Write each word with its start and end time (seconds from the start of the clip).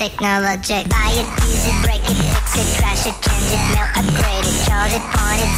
technology. 0.00 0.82
Buy 0.88 1.12
it, 1.12 1.28
use 1.44 1.66
it, 1.66 1.84
break 1.84 2.00
it, 2.08 2.39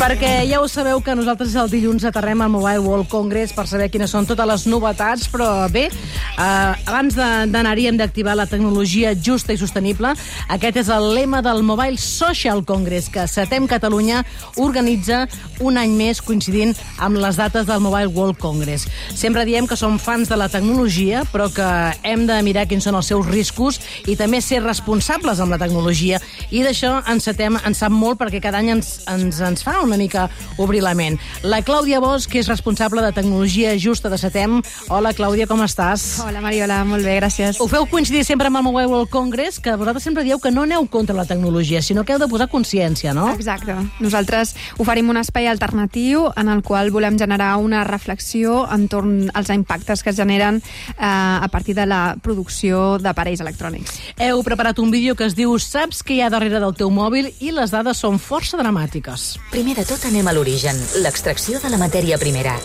Perquè 0.03 0.31
ja 0.51 0.59
ho 0.59 0.67
sabeu 0.67 0.99
que 1.05 1.15
nosaltres 1.15 1.55
el 1.55 1.69
dilluns 1.71 2.03
aterrem 2.09 2.41
al 2.43 2.51
Mobile 2.51 2.83
World 2.83 3.07
Congress 3.09 3.53
per 3.55 3.69
saber 3.71 3.87
quines 3.93 4.11
són 4.11 4.27
totes 4.27 4.49
les 4.49 4.65
novetats, 4.67 5.29
però 5.31 5.47
bé, 5.71 5.85
eh, 5.87 6.89
abans 6.91 7.15
d'anar-hi 7.15 7.87
hem 7.87 8.01
d'activar 8.01 8.35
la 8.35 8.49
tecnologia 8.51 9.13
justa 9.15 9.55
i 9.55 9.61
sostenible. 9.61 10.11
Aquest 10.49 10.81
és 10.83 10.91
el 10.91 11.07
lema 11.15 11.43
del 11.43 11.63
Mobile 11.63 11.99
Social 12.03 12.65
Congress, 12.67 13.09
que 13.09 13.29
Setem 13.31 13.69
Catalunya 13.71 14.25
organitza 14.57 15.29
un 15.61 15.79
any 15.79 15.95
més 15.95 16.21
coincidint 16.21 16.75
amb 16.99 17.21
les 17.23 17.39
dates 17.39 17.69
del 17.69 17.81
Mobile 17.81 18.11
World 18.11 18.41
Congress. 18.43 18.89
Sempre 19.15 19.47
diem 19.47 19.69
que 19.71 19.79
som 19.79 20.01
fans 20.03 20.29
de 20.29 20.37
la 20.37 20.51
tecnologia, 20.51 21.23
però 21.31 21.47
que 21.53 21.69
hem 22.03 22.27
de 22.27 22.41
mirar 22.43 22.67
quins 22.67 22.85
són 22.85 22.99
els 22.99 23.07
seus 23.07 23.27
riscos 23.31 23.79
i 24.11 24.19
també 24.19 24.43
ser 24.43 24.65
responsables 24.67 25.39
amb 25.39 25.55
la 25.55 25.63
tecnologia. 25.63 26.19
I 26.51 26.67
d'això 26.83 27.03
en 27.07 27.21
Setem 27.23 27.57
en 27.63 27.75
sap 27.79 27.93
molt 27.95 28.19
perquè 28.19 28.41
cada 28.43 28.59
any 28.59 28.73
ens, 28.75 29.05
ens, 29.11 29.39
ens 29.45 29.63
fa 29.63 29.79
una 29.85 29.97
mica 29.97 30.27
obrir 30.59 30.83
la 30.83 30.95
ment. 30.99 31.19
La 31.47 31.61
Clàudia 31.63 32.01
Bosch, 32.03 32.29
que 32.31 32.41
és 32.41 32.49
responsable 32.51 33.03
de 33.05 33.13
tecnologia 33.15 33.77
justa 33.79 34.11
de 34.11 34.19
Setem. 34.19 34.61
Hola, 34.91 35.13
Clàudia, 35.15 35.47
com 35.47 35.63
estàs? 35.63 36.23
Hola, 36.25 36.41
Mariola, 36.43 36.81
molt 36.89 37.07
bé, 37.07 37.15
gràcies. 37.21 37.61
Ho 37.63 37.69
feu 37.71 37.87
coincidir 37.87 38.25
sempre 38.27 38.51
amb 38.51 38.59
el 38.59 38.67
Mobile 38.67 38.91
World 38.91 39.11
Congress, 39.13 39.61
que 39.63 39.77
vosaltres 39.79 40.03
sempre 40.09 40.25
dieu 40.27 40.41
que 40.43 40.51
no 40.51 40.65
aneu 40.67 40.87
contra 40.91 41.15
la 41.15 41.27
tecnologia, 41.29 41.83
sinó 41.83 42.05
que 42.05 42.17
heu 42.17 42.23
de 42.23 42.29
posar 42.31 42.49
consciència, 42.51 43.15
no? 43.15 43.29
Exacte. 43.37 43.77
Nosaltres 44.03 44.57
oferim 44.83 45.13
un 45.13 45.21
espai 45.23 45.47
alternatiu 45.47 46.31
en 46.35 46.51
el 46.51 46.65
qual 46.67 46.91
volem 46.91 47.19
generar 47.21 47.55
una 47.63 47.85
reflexió 47.87 48.65
entorn 48.75 49.31
als 49.35 49.53
impactes 49.55 50.03
que 50.03 50.11
es 50.11 50.19
generen 50.19 50.59
eh, 50.59 50.99
a 50.99 51.47
partir 51.53 51.77
de 51.79 51.87
la 51.87 52.17
producció 52.23 52.99
d'aparells 52.99 53.45
electrònics. 53.45 54.01
Heu 54.19 54.43
preparat 54.43 54.83
un 54.83 54.91
vídeo 54.91 55.15
que 55.15 55.29
es 55.29 55.39
diu 55.39 55.55
Saps 55.63 56.03
què 56.03 56.19
hi 56.19 56.23
ha 56.25 56.33
darrere 56.33 56.59
del 56.59 56.72
teu 56.77 56.91
mòbil 56.91 57.29
i 57.41 57.53
les 57.55 57.71
dades 57.73 58.01
són 58.05 58.19
força 58.23 58.59
dramàtiques. 58.61 59.37
Primer 59.53 59.77
de 59.79 59.85
tot 59.89 60.05
anem 60.09 60.29
a 60.29 60.35
l'origen, 60.37 60.79
l'extracció 61.05 61.61
de 61.63 61.71
la 61.73 61.81
matèria 61.81 62.19
primera. 62.19 62.57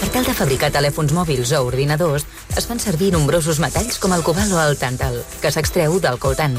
Per 0.00 0.08
tal 0.14 0.24
de 0.24 0.34
fabricar 0.36 0.70
telèfons 0.72 1.12
mòbils 1.12 1.52
o 1.56 1.64
ordinadors, 1.66 2.24
es 2.56 2.66
fan 2.66 2.80
servir 2.80 3.12
nombrosos 3.12 3.60
metalls 3.60 3.98
com 4.00 4.14
el 4.16 4.24
cobalt 4.26 4.52
o 4.52 4.62
el 4.62 4.78
tàntal, 4.80 5.20
que 5.42 5.52
s'extreu 5.52 5.98
del 6.00 6.18
coltan. 6.22 6.56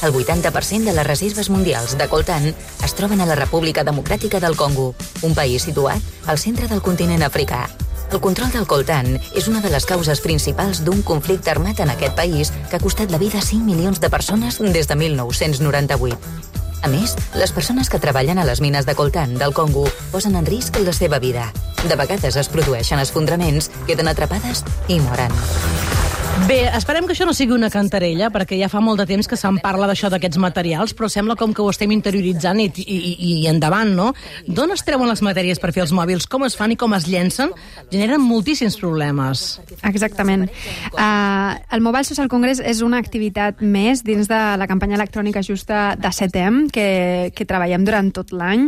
El 0.00 0.14
80% 0.16 0.88
de 0.88 0.96
les 0.96 1.06
reserves 1.06 1.50
mundials 1.52 1.98
de 2.00 2.08
coltan 2.08 2.54
es 2.54 2.96
troben 2.96 3.20
a 3.20 3.28
la 3.28 3.36
República 3.36 3.84
Democràtica 3.84 4.40
del 4.40 4.56
Congo, 4.56 4.94
un 5.22 5.36
país 5.36 5.68
situat 5.68 6.26
al 6.26 6.40
centre 6.40 6.68
del 6.68 6.80
continent 6.80 7.22
africà. 7.26 7.66
El 8.10 8.18
control 8.18 8.50
del 8.50 8.66
coltan 8.66 9.06
és 9.38 9.46
una 9.46 9.60
de 9.62 9.70
les 9.70 9.84
causes 9.86 10.18
principals 10.24 10.80
d'un 10.82 11.04
conflicte 11.06 11.52
armat 11.52 11.78
en 11.84 11.92
aquest 11.92 12.16
país 12.18 12.50
que 12.68 12.76
ha 12.76 12.82
costat 12.82 13.14
la 13.14 13.20
vida 13.22 13.38
a 13.38 13.46
5 13.46 13.62
milions 13.62 14.02
de 14.02 14.10
persones 14.10 14.58
des 14.58 14.90
de 14.90 14.96
1998. 14.98 16.18
A 16.82 16.88
més, 16.88 17.14
les 17.38 17.52
persones 17.52 17.90
que 17.92 18.02
treballen 18.02 18.40
a 18.40 18.48
les 18.48 18.60
mines 18.60 18.86
de 18.88 18.96
coltan 18.98 19.38
del 19.38 19.54
Congo 19.54 19.86
posen 20.10 20.34
en 20.34 20.48
risc 20.48 20.82
la 20.82 20.96
seva 20.96 21.22
vida. 21.22 21.52
De 21.86 21.94
vegades 21.94 22.34
es 22.34 22.50
produeixen 22.50 22.98
esfondraments, 22.98 23.70
queden 23.86 24.10
atrapades 24.10 24.64
i 24.88 24.98
moren. 24.98 25.30
Bé, 26.48 26.64
esperem 26.74 27.06
que 27.06 27.12
això 27.14 27.26
no 27.28 27.34
sigui 27.36 27.52
una 27.54 27.68
cantarella, 27.70 28.30
perquè 28.32 28.56
ja 28.58 28.68
fa 28.70 28.80
molt 28.82 28.98
de 29.02 29.04
temps 29.06 29.28
que 29.28 29.36
se'n 29.38 29.60
parla 29.62 29.86
d'això 29.86 30.08
d'aquests 30.10 30.38
materials, 30.42 30.94
però 30.96 31.06
sembla 31.12 31.36
com 31.38 31.52
que 31.54 31.62
ho 31.62 31.68
estem 31.70 31.92
interioritzant 31.94 32.58
i, 32.64 32.66
i, 32.80 32.96
i, 33.14 33.32
endavant, 33.50 33.92
no? 33.94 34.08
D'on 34.48 34.72
es 34.74 34.82
treuen 34.86 35.06
les 35.10 35.22
matèries 35.22 35.60
per 35.62 35.70
fer 35.76 35.84
els 35.84 35.92
mòbils? 35.94 36.26
Com 36.30 36.46
es 36.46 36.56
fan 36.58 36.74
i 36.74 36.78
com 36.80 36.96
es 36.96 37.06
llencen? 37.10 37.52
Generen 37.92 38.24
moltíssims 38.24 38.78
problemes. 38.80 39.60
Exactament. 39.86 40.48
Uh, 40.96 41.54
el 41.70 41.84
Mobile 41.84 42.08
Social 42.08 42.30
Congress 42.32 42.62
és 42.64 42.82
una 42.82 42.98
activitat 42.98 43.62
més 43.62 44.02
dins 44.06 44.26
de 44.30 44.40
la 44.58 44.68
campanya 44.70 44.98
electrònica 44.98 45.44
justa 45.46 45.94
de 46.00 46.12
CETEM, 46.14 46.64
que, 46.74 46.88
que 47.36 47.46
treballem 47.46 47.86
durant 47.86 48.10
tot 48.16 48.34
l'any. 48.34 48.66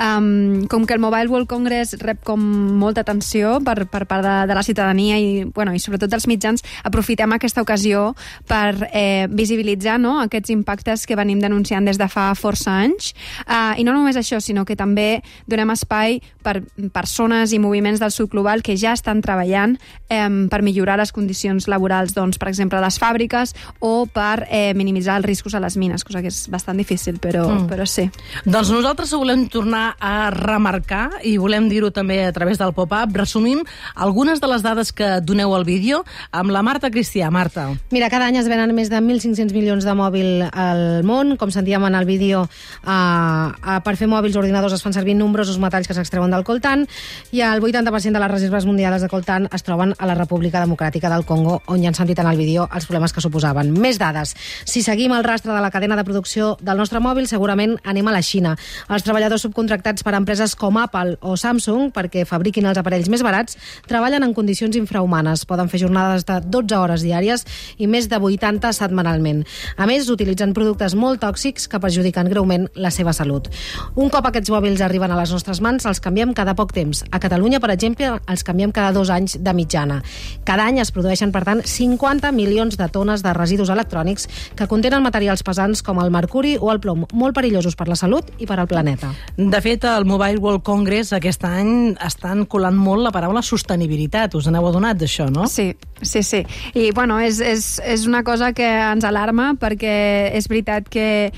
Um, 0.00 0.64
com 0.70 0.88
que 0.88 0.96
el 0.96 1.04
Mobile 1.04 1.28
World 1.28 1.50
Congress 1.50 1.98
rep 2.00 2.24
com 2.24 2.40
molta 2.80 3.04
atenció 3.04 3.58
per, 3.60 3.82
per 3.90 4.06
part 4.08 4.24
de, 4.24 4.36
de 4.48 4.58
la 4.60 4.64
ciutadania 4.64 5.20
i, 5.20 5.44
bueno, 5.44 5.76
i 5.76 5.82
sobretot 5.82 6.14
dels 6.14 6.28
mitjans, 6.30 6.64
aprofitem 6.88 7.07
aquesta 7.16 7.62
ocasió 7.62 8.14
per 8.46 8.88
eh, 8.92 9.26
visibilitzar 9.30 9.98
no, 10.00 10.18
aquests 10.20 10.50
impactes 10.50 11.06
que 11.06 11.16
venim 11.16 11.40
denunciant 11.40 11.84
des 11.84 11.98
de 11.98 12.08
fa 12.08 12.34
força 12.34 12.72
anys. 12.84 13.14
Uh, 13.46 13.78
I 13.78 13.84
no 13.84 13.92
només 13.92 14.16
això, 14.16 14.40
sinó 14.40 14.64
que 14.64 14.76
també 14.76 15.22
donem 15.46 15.70
espai 15.70 16.20
per 16.42 16.62
persones 16.92 17.52
i 17.52 17.58
moviments 17.58 18.00
del 18.00 18.12
sud 18.12 18.30
global 18.32 18.62
que 18.62 18.76
ja 18.76 18.92
estan 18.96 19.22
treballant 19.22 19.76
eh, 20.08 20.28
per 20.50 20.62
millorar 20.62 20.98
les 20.98 21.12
condicions 21.12 21.68
laborals, 21.68 22.14
doncs, 22.16 22.38
per 22.38 22.48
exemple, 22.48 22.78
a 22.78 22.84
les 22.84 22.98
fàbriques 23.00 23.54
o 23.80 24.06
per 24.06 24.46
eh, 24.48 24.72
minimitzar 24.74 25.18
els 25.20 25.26
riscos 25.26 25.54
a 25.54 25.60
les 25.60 25.76
mines, 25.76 26.04
cosa 26.04 26.22
que 26.24 26.32
és 26.32 26.46
bastant 26.50 26.78
difícil, 26.78 27.18
però, 27.22 27.46
mm. 27.48 27.68
però 27.70 27.86
sí. 27.88 28.08
Doncs 28.44 28.72
nosaltres 28.72 29.12
ho 29.12 29.22
volem 29.22 29.46
tornar 29.52 29.96
a 30.00 30.30
remarcar 30.34 31.20
i 31.26 31.36
volem 31.40 31.68
dir-ho 31.68 31.90
també 31.94 32.22
a 32.26 32.32
través 32.32 32.58
del 32.60 32.74
pop-up. 32.76 33.14
Resumim 33.16 33.62
algunes 33.94 34.40
de 34.40 34.50
les 34.50 34.64
dades 34.64 34.92
que 34.92 35.18
doneu 35.20 35.54
al 35.54 35.66
vídeo 35.68 36.04
amb 36.32 36.52
la 36.54 36.62
Marta 36.62 36.90
Cristià. 36.98 37.28
Marta. 37.30 37.68
Mira, 37.94 38.08
cada 38.10 38.26
any 38.26 38.40
es 38.40 38.48
venen 38.50 38.72
més 38.74 38.88
de 38.90 38.98
1.500 38.98 39.54
milions 39.54 39.84
de 39.86 39.92
mòbil 39.94 40.42
al 40.48 41.04
món. 41.06 41.36
Com 41.38 41.52
sentíem 41.54 41.84
en 41.86 41.94
el 41.94 42.08
vídeo, 42.08 42.40
eh, 42.42 42.90
eh, 42.90 43.76
per 43.84 43.94
fer 43.94 44.08
mòbils 44.10 44.34
o 44.34 44.40
ordinadors 44.40 44.74
es 44.74 44.82
fan 44.82 44.96
servir 44.96 45.14
nombrosos 45.14 45.60
metalls 45.62 45.86
que 45.86 45.94
s'extreuen 45.94 46.32
del 46.34 46.42
coltan 46.42 46.88
i 47.30 47.44
el 47.46 47.62
80% 47.62 48.18
de 48.18 48.18
les 48.18 48.30
reserves 48.32 48.66
mundials 48.66 49.02
de 49.02 49.08
coltan 49.08 49.46
es 49.54 49.62
troben 49.62 49.94
a 49.96 50.06
la 50.06 50.16
República 50.16 50.58
Democràtica 50.58 51.08
del 51.12 51.24
Congo, 51.24 51.60
on 51.66 51.84
ja 51.84 51.92
han 51.92 51.94
sentit 51.94 52.18
en 52.18 52.26
el 52.26 52.36
vídeo 52.36 52.66
els 52.74 52.86
problemes 52.86 53.12
que 53.12 53.22
suposaven. 53.22 53.70
Més 53.78 54.00
dades. 54.02 54.34
Si 54.64 54.82
seguim 54.82 55.14
el 55.14 55.22
rastre 55.22 55.52
de 55.52 55.60
la 55.60 55.70
cadena 55.70 55.94
de 55.94 56.02
producció 56.02 56.56
del 56.60 56.78
nostre 56.78 56.98
mòbil, 56.98 57.28
segurament 57.28 57.78
anem 57.84 58.08
a 58.08 58.16
la 58.16 58.22
Xina. 58.22 58.56
Els 58.88 59.06
treballadors 59.06 59.46
subcontractats 59.46 60.02
per 60.02 60.16
empreses 60.18 60.56
com 60.56 60.82
Apple 60.82 61.14
o 61.20 61.36
Samsung 61.36 61.92
perquè 61.94 62.26
fabriquin 62.26 62.66
els 62.66 62.82
aparells 62.82 63.08
més 63.08 63.22
barats 63.22 63.56
treballen 63.86 64.24
en 64.24 64.34
condicions 64.34 64.74
infrahumanes. 64.74 65.46
Poden 65.46 65.70
fer 65.70 65.84
jornades 65.86 66.26
de 66.26 66.40
12 66.42 66.77
hores 66.80 67.04
diàries 67.04 67.44
i 67.78 67.86
més 67.86 68.08
de 68.08 68.18
80 68.18 68.72
setmanalment. 68.76 69.44
A 69.76 69.86
més, 69.90 70.08
utilitzen 70.12 70.54
productes 70.56 70.94
molt 70.98 71.22
tòxics 71.24 71.68
que 71.68 71.80
perjudiquen 71.82 72.28
greument 72.30 72.68
la 72.74 72.90
seva 72.94 73.12
salut. 73.12 73.48
Un 73.96 74.10
cop 74.12 74.26
aquests 74.28 74.52
mòbils 74.52 74.82
arriben 74.84 75.12
a 75.12 75.18
les 75.20 75.32
nostres 75.34 75.60
mans, 75.64 75.86
els 75.86 76.00
canviem 76.04 76.34
cada 76.34 76.54
poc 76.58 76.72
temps. 76.76 77.04
A 77.10 77.20
Catalunya, 77.22 77.60
per 77.60 77.72
exemple, 77.74 78.14
els 78.28 78.44
canviem 78.46 78.72
cada 78.72 78.92
dos 78.96 79.10
anys 79.10 79.38
de 79.42 79.54
mitjana. 79.54 80.00
Cada 80.48 80.66
any 80.68 80.80
es 80.82 80.92
produeixen, 80.94 81.32
per 81.34 81.44
tant, 81.46 81.62
50 81.64 82.32
milions 82.32 82.78
de 82.78 82.88
tones 82.92 83.22
de 83.22 83.34
residus 83.36 83.70
electrònics 83.74 84.28
que 84.56 84.68
contenen 84.70 85.04
materials 85.04 85.44
pesants 85.46 85.82
com 85.84 86.00
el 86.02 86.12
mercuri 86.14 86.56
o 86.60 86.72
el 86.72 86.80
plom, 86.80 87.06
molt 87.12 87.36
perillosos 87.36 87.76
per 87.78 87.88
la 87.88 87.98
salut 87.98 88.30
i 88.38 88.46
per 88.46 88.58
al 88.60 88.68
planeta. 88.70 89.12
De 89.36 89.60
fet, 89.64 89.84
al 89.84 90.06
Mobile 90.08 90.40
World 90.42 90.64
Congress 90.66 91.12
aquest 91.16 91.44
any 91.48 91.94
estan 92.04 92.44
colant 92.50 92.76
molt 92.78 93.04
la 93.04 93.12
paraula 93.14 93.42
sostenibilitat. 93.44 94.34
Us 94.38 94.48
n'heu 94.50 94.66
adonat 94.68 94.98
d'això, 95.00 95.28
no? 95.32 95.46
Sí, 95.50 95.70
sí, 96.02 96.22
sí. 96.22 96.44
I, 96.74 96.90
bueno, 96.92 97.18
és, 97.20 97.40
és, 97.40 97.80
és 97.84 98.06
una 98.06 98.22
cosa 98.24 98.52
que 98.52 98.66
ens 98.66 99.04
alarma 99.06 99.52
perquè 99.60 99.94
és 100.36 100.48
veritat 100.50 100.88
que 100.92 101.30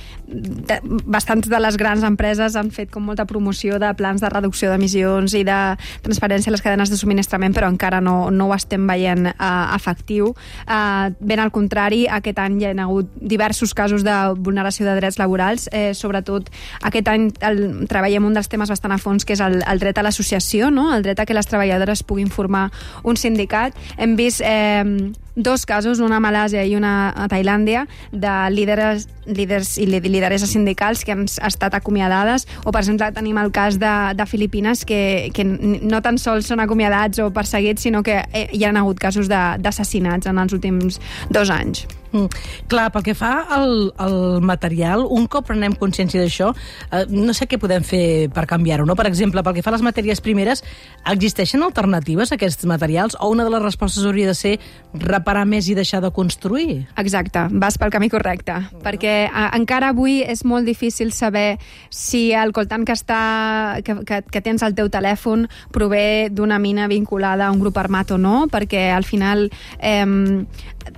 bastants 1.10 1.48
de 1.50 1.60
les 1.60 1.76
grans 1.80 2.04
empreses 2.06 2.56
han 2.56 2.70
fet 2.74 2.91
com 2.92 3.04
molta 3.06 3.26
promoció 3.26 3.78
de 3.82 3.90
plans 3.98 4.22
de 4.22 4.30
reducció 4.30 4.70
d'emissions 4.70 5.34
i 5.38 5.42
de 5.46 5.58
transparència 6.04 6.50
a 6.50 6.54
les 6.54 6.62
cadenes 6.62 6.90
de 6.90 6.98
subministrament, 6.98 7.54
però 7.56 7.70
encara 7.70 8.00
no, 8.00 8.30
no 8.30 8.48
ho 8.48 8.54
estem 8.54 8.86
veient 8.88 9.30
uh, 9.32 9.74
efectiu. 9.74 10.32
Uh, 10.66 11.10
ben 11.20 11.42
al 11.42 11.52
contrari, 11.54 12.04
aquest 12.10 12.38
any 12.42 12.60
hi 12.60 12.69
ha 12.70 12.74
hagut 12.84 13.10
diversos 13.20 13.74
casos 13.74 14.04
de 14.06 14.16
vulneració 14.38 14.86
de 14.86 14.96
drets 14.98 15.19
laborals, 15.20 15.69
eh, 15.72 15.90
sobretot 15.94 16.50
aquest 16.86 17.10
any 17.10 17.30
el, 17.46 17.62
treballem 17.90 18.30
un 18.30 18.36
dels 18.36 18.50
temes 18.50 18.70
bastant 18.70 18.94
a 18.94 19.00
fons, 19.02 19.26
que 19.26 19.34
és 19.36 19.42
el, 19.44 19.60
el 19.66 19.82
dret 19.82 19.98
a 19.98 20.06
l'associació, 20.06 20.70
no? 20.74 20.90
el 20.94 21.04
dret 21.06 21.20
a 21.20 21.26
que 21.26 21.36
les 21.36 21.48
treballadores 21.50 22.04
puguin 22.06 22.30
formar 22.30 22.69
un 23.02 23.19
sindicat. 23.19 23.76
Hem 23.98 24.16
vist 24.19 24.44
eh, 24.44 24.84
dos 25.42 25.66
casos, 25.66 26.00
una 26.00 26.18
a 26.18 26.22
Malàsia 26.22 26.64
i 26.66 26.74
una 26.76 27.10
a 27.16 27.28
Tailàndia, 27.30 27.86
de 28.12 28.34
líderes, 28.54 29.08
líders 29.26 29.76
i 29.78 29.87
lideresses 29.87 30.52
sindicals 30.52 31.04
que 31.04 31.14
han 31.14 31.26
estat 31.28 31.75
acomiadades, 31.76 32.46
o 32.64 32.72
per 32.72 32.82
exemple 32.82 33.10
tenim 33.16 33.38
el 33.40 33.52
cas 33.52 33.78
de, 33.81 33.94
de 34.16 34.26
Filipines 34.26 34.84
que, 34.84 35.31
que 35.34 35.44
no 35.44 36.02
tan 36.02 36.19
sols 36.19 36.50
són 36.50 36.60
acomiadats 36.64 37.22
o 37.22 37.31
perseguits, 37.34 37.87
sinó 37.88 38.04
que 38.06 38.22
eh, 38.32 38.48
hi 38.52 38.66
han 38.66 38.81
hagut 38.81 39.00
casos 39.00 39.31
d'assassinats 39.31 40.31
en 40.31 40.38
els 40.38 40.56
últims 40.56 41.00
dos 41.31 41.50
anys. 41.50 41.86
Mm. 42.12 42.26
Clar, 42.70 42.88
pel 42.90 43.04
que 43.06 43.14
fa 43.14 43.44
al, 43.54 43.92
al 44.00 44.40
material, 44.42 45.04
un 45.06 45.28
cop 45.30 45.46
prenem 45.50 45.76
consciència 45.78 46.22
d'això, 46.22 46.50
eh, 46.90 47.04
no 47.10 47.34
sé 47.36 47.46
què 47.46 47.58
podem 47.60 47.84
fer 47.86 48.28
per 48.34 48.46
canviar-ho, 48.50 48.86
no? 48.88 48.96
Per 48.98 49.06
exemple, 49.06 49.44
pel 49.46 49.56
que 49.56 49.64
fa 49.64 49.70
a 49.70 49.76
les 49.76 49.84
matèries 49.86 50.22
primeres, 50.24 50.64
existeixen 51.10 51.62
alternatives 51.62 52.32
a 52.32 52.38
aquests 52.38 52.66
materials 52.66 53.16
o 53.20 53.30
una 53.30 53.46
de 53.46 53.54
les 53.54 53.62
respostes 53.62 54.06
hauria 54.06 54.30
de 54.30 54.34
ser 54.34 54.56
reparar 54.94 55.46
més 55.46 55.68
i 55.70 55.76
deixar 55.78 56.02
de 56.02 56.10
construir? 56.14 56.80
Exacte, 56.98 57.46
vas 57.62 57.78
pel 57.78 57.94
camí 57.94 58.10
correcte, 58.10 58.58
perquè 58.82 59.14
a, 59.30 59.48
encara 59.58 59.92
avui 59.94 60.20
és 60.22 60.42
molt 60.44 60.66
difícil 60.66 61.14
saber 61.14 61.60
si 61.94 62.30
el 62.34 62.54
coltant 62.56 62.84
que, 62.86 62.96
està, 62.98 63.22
que, 63.86 64.00
que, 64.06 64.22
que 64.26 64.42
tens 64.42 64.66
al 64.66 64.74
teu 64.74 64.90
telèfon 64.90 65.46
prové 65.70 66.28
d'una 66.30 66.58
mina 66.58 66.88
vinculada 66.90 67.46
a 67.46 67.54
un 67.54 67.62
grup 67.62 67.78
armat 67.78 68.10
o 68.16 68.18
no, 68.18 68.48
perquè 68.50 68.88
al 68.90 69.06
final 69.06 69.48
eh, 69.78 70.06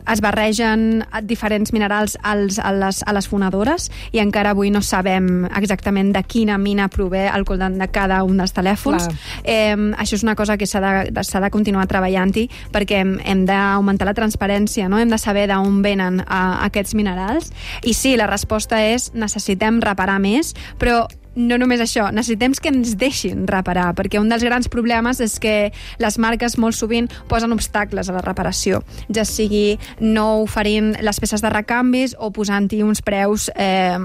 es 0.08 0.20
barregen 0.24 1.01
diferents 1.22 1.72
minerals 1.72 2.16
als, 2.22 2.58
a, 2.58 2.72
les, 2.72 3.02
a 3.06 3.14
les 3.14 3.28
fonedores 3.28 3.88
i 4.12 4.20
encara 4.22 4.52
avui 4.52 4.70
no 4.70 4.82
sabem 4.82 5.46
exactament 5.50 6.12
de 6.14 6.22
quina 6.22 6.58
mina 6.58 6.88
prové 6.92 7.26
el 7.28 7.46
coltant 7.48 7.78
de 7.80 7.88
cada 7.92 8.22
un 8.26 8.40
dels 8.40 8.54
telèfons. 8.56 9.08
Eh, 9.44 9.76
això 9.96 10.18
és 10.18 10.26
una 10.26 10.36
cosa 10.38 10.56
que 10.58 10.66
s'ha 10.66 10.82
de, 10.82 11.24
s'ha 11.24 11.40
de 11.42 11.50
continuar 11.54 11.86
treballant-hi 11.90 12.48
perquè 12.72 13.02
hem, 13.02 13.16
hem 13.24 13.46
d'augmentar 13.48 14.08
la 14.08 14.16
transparència, 14.16 14.88
no? 14.88 15.00
hem 15.00 15.12
de 15.12 15.18
saber 15.20 15.48
d'on 15.50 15.82
venen 15.84 16.20
uh, 16.22 16.62
aquests 16.68 16.94
minerals. 16.98 17.52
I 17.84 17.94
sí, 17.96 18.16
la 18.16 18.28
resposta 18.30 18.80
és 18.82 19.10
necessitem 19.14 19.80
reparar 19.82 20.18
més, 20.22 20.54
però 20.78 21.04
no 21.36 21.58
només 21.60 21.80
això, 21.80 22.08
necessitem 22.12 22.52
que 22.52 22.72
ens 22.72 22.96
deixin 23.00 23.46
reparar, 23.48 23.92
perquè 23.96 24.20
un 24.20 24.28
dels 24.32 24.44
grans 24.44 24.68
problemes 24.72 25.20
és 25.24 25.38
que 25.42 25.72
les 26.02 26.18
marques 26.20 26.58
molt 26.60 26.76
sovint 26.76 27.08
posen 27.30 27.54
obstacles 27.54 28.08
a 28.08 28.16
la 28.16 28.24
reparació, 28.24 28.82
ja 29.08 29.24
sigui 29.28 29.78
no 30.00 30.42
oferint 30.42 30.94
les 31.00 31.22
peces 31.22 31.44
de 31.44 31.52
recanvis 31.52 32.16
o 32.18 32.32
posant-hi 32.34 32.82
uns 32.84 33.02
preus 33.04 33.48
eh, 33.56 33.96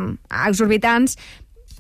exorbitants 0.48 1.18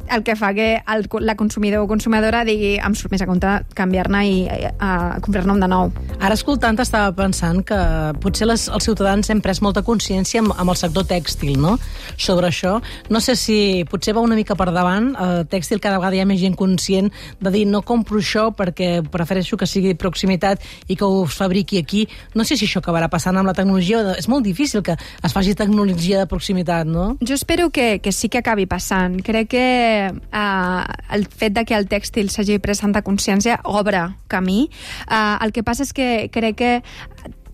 el 0.10 0.24
que 0.24 0.36
fa 0.40 0.54
que 0.54 0.82
el, 0.88 1.06
la 1.22 1.36
consumidor 1.36 1.84
o 1.84 1.88
consumidora 1.90 2.44
digui 2.48 2.76
em 2.78 2.96
surt 2.96 3.12
més 3.14 3.24
a 3.24 3.28
compte 3.30 3.50
canviar-ne 3.78 4.22
i 4.28 4.36
eh, 4.48 4.72
a 4.80 5.20
comprar-ne 5.24 5.54
un 5.54 5.64
de 5.64 5.70
nou. 5.72 5.92
Ara 6.20 6.38
escoltant 6.38 6.80
estava 6.80 7.12
pensant 7.18 7.64
que 7.68 7.80
potser 8.24 8.48
les, 8.48 8.68
els 8.72 8.88
ciutadans 8.88 9.30
hem 9.34 9.42
pres 9.44 9.62
molta 9.66 9.84
consciència 9.88 10.44
amb, 10.44 10.54
amb 10.56 10.74
el 10.74 10.80
sector 10.80 11.08
tèxtil, 11.10 11.58
no?, 11.62 11.76
sobre 12.18 12.50
això. 12.52 12.78
No 13.14 13.22
sé 13.24 13.36
si 13.40 13.86
potser 13.90 14.16
va 14.16 14.24
una 14.24 14.38
mica 14.38 14.56
per 14.58 14.70
davant, 14.72 15.12
el 15.20 15.46
tèxtil 15.52 15.82
cada 15.84 16.00
vegada 16.00 16.18
hi 16.18 16.24
ha 16.24 16.30
més 16.30 16.42
gent 16.42 16.56
conscient 16.58 17.12
de 17.42 17.54
dir 17.54 17.66
no 17.68 17.84
compro 17.86 18.22
això 18.22 18.48
perquè 18.56 19.02
prefereixo 19.12 19.58
que 19.60 19.68
sigui 19.70 19.94
de 19.94 20.00
proximitat 20.00 20.64
i 20.88 20.98
que 20.98 21.06
ho 21.06 21.26
fabriqui 21.30 21.82
aquí. 21.82 22.06
No 22.36 22.46
sé 22.48 22.58
si 22.58 22.68
això 22.68 22.82
acabarà 22.82 23.10
passant 23.12 23.38
amb 23.38 23.50
la 23.50 23.56
tecnologia. 23.58 24.04
És 24.18 24.30
molt 24.32 24.46
difícil 24.46 24.84
que 24.86 24.96
es 24.98 25.34
faci 25.36 25.56
tecnologia 25.58 26.24
de 26.24 26.30
proximitat, 26.30 26.88
no? 26.88 27.10
Jo 27.22 27.36
espero 27.36 27.70
que, 27.70 28.00
que 28.04 28.12
sí 28.12 28.30
que 28.30 28.42
acabi 28.42 28.68
passant. 28.70 29.20
Crec 29.26 29.52
que 29.52 29.66
eh, 29.88 30.84
el 31.16 31.28
fet 31.28 31.56
de 31.58 31.66
que 31.66 31.76
el 31.78 31.88
tèxtil 31.90 32.32
s'hagi 32.34 32.60
pres 32.64 32.84
tanta 32.84 33.04
consciència 33.06 33.60
obre 33.64 34.08
camí. 34.28 34.70
Eh, 35.10 35.36
el 35.44 35.54
que 35.56 35.64
passa 35.64 35.88
és 35.88 35.94
que 35.94 36.30
crec 36.34 36.58
que 36.62 36.74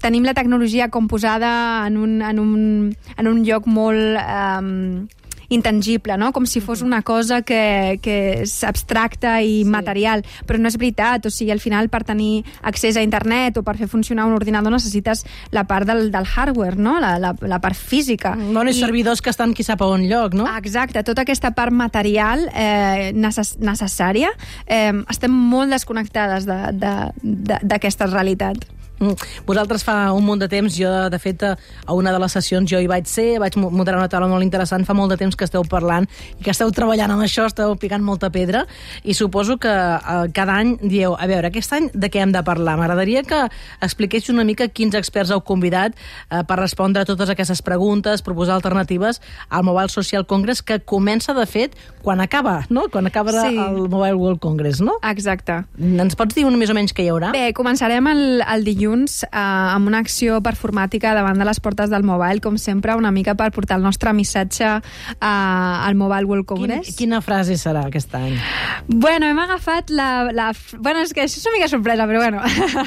tenim 0.03 0.25
la 0.27 0.35
tecnologia 0.35 0.89
com 0.91 1.07
posada 1.07 1.87
en 1.87 1.97
un, 1.97 2.21
en 2.21 2.39
un, 2.39 2.95
en 3.17 3.27
un 3.27 3.43
lloc 3.47 3.67
molt... 3.67 4.19
Eh, 4.19 5.21
intangible, 5.49 6.17
no? 6.17 6.31
com 6.33 6.45
si 6.45 6.61
fos 6.61 6.81
una 6.81 7.01
cosa 7.01 7.41
que, 7.41 7.99
que 8.03 8.17
és 8.43 8.55
abstracta 8.67 9.39
i 9.41 9.61
sí. 9.63 9.69
material, 9.69 10.23
però 10.47 10.59
no 10.61 10.69
és 10.71 10.77
veritat, 10.79 11.27
o 11.27 11.31
sigui, 11.33 11.51
al 11.53 11.61
final 11.63 11.89
per 11.93 12.03
tenir 12.07 12.43
accés 12.61 12.97
a 12.97 13.03
internet 13.05 13.57
o 13.59 13.63
per 13.63 13.77
fer 13.79 13.89
funcionar 13.91 14.27
un 14.29 14.37
ordinador 14.37 14.73
necessites 14.73 15.25
la 15.51 15.65
part 15.69 15.87
del, 15.89 16.09
del 16.13 16.27
hardware, 16.27 16.77
no? 16.77 16.99
la, 17.03 17.17
la, 17.19 17.33
la 17.41 17.59
part 17.63 17.77
física. 17.77 18.35
No, 18.35 18.63
I 18.63 18.75
servidors 18.77 19.21
que 19.21 19.31
estan 19.33 19.53
qui 19.53 19.65
sap 19.65 19.83
a 19.83 19.89
on 19.89 20.07
lloc, 20.09 20.37
no? 20.37 20.47
Exacte, 20.57 21.03
tota 21.05 21.25
aquesta 21.27 21.53
part 21.55 21.73
material 21.75 22.47
eh, 22.53 23.11
necess 23.15 23.57
necessària, 23.61 24.31
eh, 24.65 24.93
estem 25.11 25.33
molt 25.33 25.73
desconnectades 25.73 26.47
d'aquesta 26.47 28.07
de, 28.07 28.09
de, 28.09 28.13
realitat. 28.13 28.82
Mm. 29.03 29.29
Vosaltres 29.47 29.83
fa 29.83 29.97
un 30.15 30.23
munt 30.25 30.41
de 30.41 30.49
temps, 30.51 30.73
jo 30.77 30.91
de 31.11 31.19
fet 31.19 31.43
a 31.43 31.55
una 31.93 32.13
de 32.13 32.19
les 32.23 32.31
sessions 32.31 32.69
jo 32.69 32.79
hi 32.79 32.87
vaig 32.89 33.07
ser, 33.09 33.37
vaig 33.43 33.57
moderar 33.59 33.99
una 33.99 34.09
taula 34.11 34.29
molt 34.31 34.45
interessant, 34.45 34.85
fa 34.87 34.95
molt 34.97 35.13
de 35.13 35.19
temps 35.19 35.35
que 35.35 35.47
esteu 35.47 35.65
parlant 35.69 36.07
i 36.39 36.43
que 36.45 36.53
esteu 36.53 36.71
treballant 36.71 37.11
amb 37.13 37.25
això, 37.25 37.47
esteu 37.49 37.75
picant 37.79 38.03
molta 38.03 38.31
pedra 38.33 38.63
i 39.03 39.15
suposo 39.17 39.57
que 39.61 39.71
eh, 39.71 40.27
cada 40.35 40.57
any 40.61 40.75
dieu, 40.81 41.15
a 41.17 41.27
veure, 41.29 41.51
aquest 41.51 41.75
any 41.75 41.89
de 41.93 42.09
què 42.11 42.23
hem 42.23 42.33
de 42.33 42.43
parlar? 42.45 42.77
M'agradaria 42.79 43.23
que 43.27 43.43
expliquéssiu 43.83 44.33
una 44.35 44.47
mica 44.47 44.69
quins 44.69 44.95
experts 44.95 45.33
heu 45.33 45.43
convidat 45.45 45.95
eh, 45.95 46.43
per 46.47 46.59
respondre 46.61 47.03
a 47.03 47.09
totes 47.09 47.31
aquestes 47.33 47.61
preguntes, 47.65 48.23
proposar 48.23 48.55
alternatives 48.59 49.21
al 49.49 49.65
Mobile 49.67 49.91
Social 49.91 50.27
Congress 50.29 50.63
que 50.63 50.79
comença 50.79 51.35
de 51.35 51.45
fet 51.49 51.75
quan 52.03 52.21
acaba, 52.23 52.63
no? 52.69 52.87
Quan 52.91 53.07
acaba 53.07 53.33
sí. 53.35 53.55
el 53.57 53.89
Mobile 53.89 54.15
World 54.15 54.39
Congress, 54.43 54.81
no? 54.81 54.97
Exacte. 55.09 55.63
Ens 55.79 56.17
pots 56.19 56.35
dir 56.35 56.45
un 56.47 56.57
més 56.59 56.71
o 56.71 56.77
menys 56.77 56.95
què 56.95 57.05
hi 57.05 57.11
haurà? 57.11 57.31
Bé, 57.35 57.49
començarem 57.55 58.07
el, 58.11 58.23
el 58.43 58.65
dilluns 58.67 58.92
dilluns 58.93 59.23
eh, 59.23 59.29
amb 59.33 59.87
una 59.87 59.99
acció 60.03 60.39
performàtica 60.43 61.13
davant 61.15 61.39
de 61.39 61.45
les 61.45 61.59
portes 61.59 61.89
del 61.89 62.03
Mobile, 62.03 62.41
com 62.41 62.57
sempre, 62.57 62.95
una 62.95 63.11
mica 63.11 63.35
per 63.35 63.51
portar 63.51 63.77
el 63.77 63.83
nostre 63.83 64.13
missatge 64.13 64.65
eh, 64.65 65.25
al 65.25 65.95
Mobile 65.95 66.25
World 66.25 66.45
Congress. 66.45 66.93
Quin, 66.93 66.97
quina 67.03 67.21
frase 67.21 67.57
serà 67.57 67.87
aquest 67.87 68.13
any? 68.15 68.37
Bueno, 68.87 69.27
hem 69.27 69.39
agafat 69.39 69.89
la... 69.89 70.29
la 70.31 70.51
bueno, 70.77 71.01
és 71.03 71.13
que 71.13 71.23
això 71.25 71.39
és 71.39 71.47
una 71.47 71.57
mica 71.57 71.69
sorpresa, 71.71 72.07
però 72.07 72.21
bueno. 72.23 72.43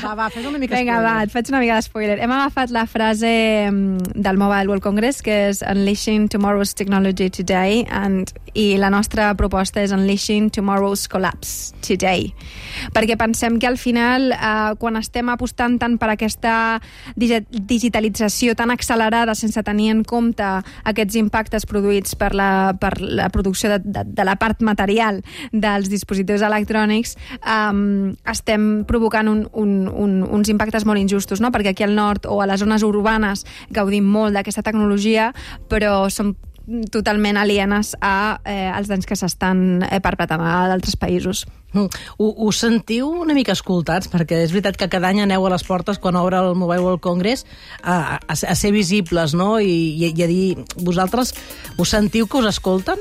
Va, 0.06 0.14
va, 0.14 0.30
fes 0.30 0.46
una 0.46 0.58
mica 0.58 0.76
Vinga, 0.76 1.00
va, 1.02 1.16
et 1.24 1.32
faig 1.32 1.50
una 1.50 1.62
mica 1.62 1.78
d'espoiler. 1.78 2.18
Hem 2.22 2.32
agafat 2.36 2.72
la 2.74 2.86
frase 2.90 3.30
mm, 3.70 4.14
del 4.14 4.40
Mobile 4.40 4.70
World 4.70 4.84
Congress, 4.84 5.22
que 5.24 5.46
és 5.50 5.62
Unleashing 5.66 6.28
Tomorrow's 6.32 6.74
Technology 6.76 7.30
Today, 7.32 7.84
and, 7.90 8.32
i 8.56 8.74
la 8.80 8.90
nostra 8.92 9.32
proposta 9.38 9.82
és 9.84 9.94
Unleashing 9.94 10.50
Tomorrow's 10.54 11.06
Collapse 11.12 11.74
Today. 11.84 12.30
Perquè 12.94 13.16
pensem 13.18 13.58
que 13.60 13.68
al 13.68 13.78
final, 13.80 14.30
eh, 14.32 14.76
quan 14.80 14.96
estem 15.00 15.28
apostant 15.32 15.78
tant 15.80 15.95
per 16.00 16.10
aquesta 16.12 16.54
digitalització 17.16 18.54
tan 18.58 18.72
accelerada 18.74 19.34
sense 19.34 19.62
tenir 19.66 19.90
en 19.94 20.02
compte 20.04 20.46
aquests 20.84 21.18
impactes 21.20 21.66
produïts 21.68 22.16
per 22.18 22.32
la, 22.36 22.74
per 22.80 22.94
la 23.00 23.28
producció 23.34 23.70
de, 23.74 23.80
de, 23.84 24.04
de 24.06 24.26
la 24.26 24.36
part 24.40 24.62
material 24.64 25.22
dels 25.52 25.90
dispositius 25.92 26.44
electrònics, 26.46 27.16
um, 27.42 28.14
estem 28.28 28.84
provocant 28.88 29.30
un, 29.30 29.44
un, 29.52 29.76
un, 29.88 30.18
uns 30.24 30.50
impactes 30.52 30.86
molt 30.86 31.00
injustos, 31.00 31.42
no? 31.42 31.52
perquè 31.54 31.74
aquí 31.74 31.86
al 31.86 31.96
nord 31.96 32.26
o 32.30 32.40
a 32.42 32.48
les 32.50 32.60
zones 32.62 32.84
urbanes 32.86 33.46
gaudim 33.74 34.06
molt 34.06 34.36
d'aquesta 34.36 34.64
tecnologia, 34.66 35.32
però 35.70 36.06
som 36.12 36.34
totalment 36.90 37.38
alienes 37.38 37.94
a 38.02 38.40
eh, 38.44 38.72
els 38.74 38.88
danys 38.90 39.06
que 39.06 39.16
s'estan 39.18 39.84
eh, 39.86 40.00
perpetrant 40.02 40.42
a 40.42 40.66
d'altres 40.70 40.98
països. 40.98 41.44
Mm. 41.76 41.90
Sentiu 42.56 43.10
una 43.22 43.36
mica 43.36 43.54
escoltats? 43.54 44.10
Perquè 44.10 44.42
és 44.44 44.54
veritat 44.54 44.78
que 44.80 44.90
cada 44.90 45.10
any 45.12 45.22
aneu 45.22 45.46
a 45.46 45.52
les 45.52 45.66
portes 45.66 46.00
quan 46.02 46.18
obre 46.18 46.40
el 46.40 46.54
Mobile 46.58 46.82
World 46.82 47.02
Congress 47.04 47.46
a, 47.82 48.18
a, 48.18 48.34
a 48.34 48.54
ser 48.58 48.72
visibles, 48.74 49.34
no? 49.34 49.56
I, 49.60 49.76
i, 49.94 50.10
i 50.10 50.24
a 50.24 50.30
dir, 50.30 50.56
vosaltres 50.82 51.34
ho 51.76 51.86
sentiu 51.86 52.26
que 52.26 52.42
us 52.42 52.50
escolten? 52.56 52.98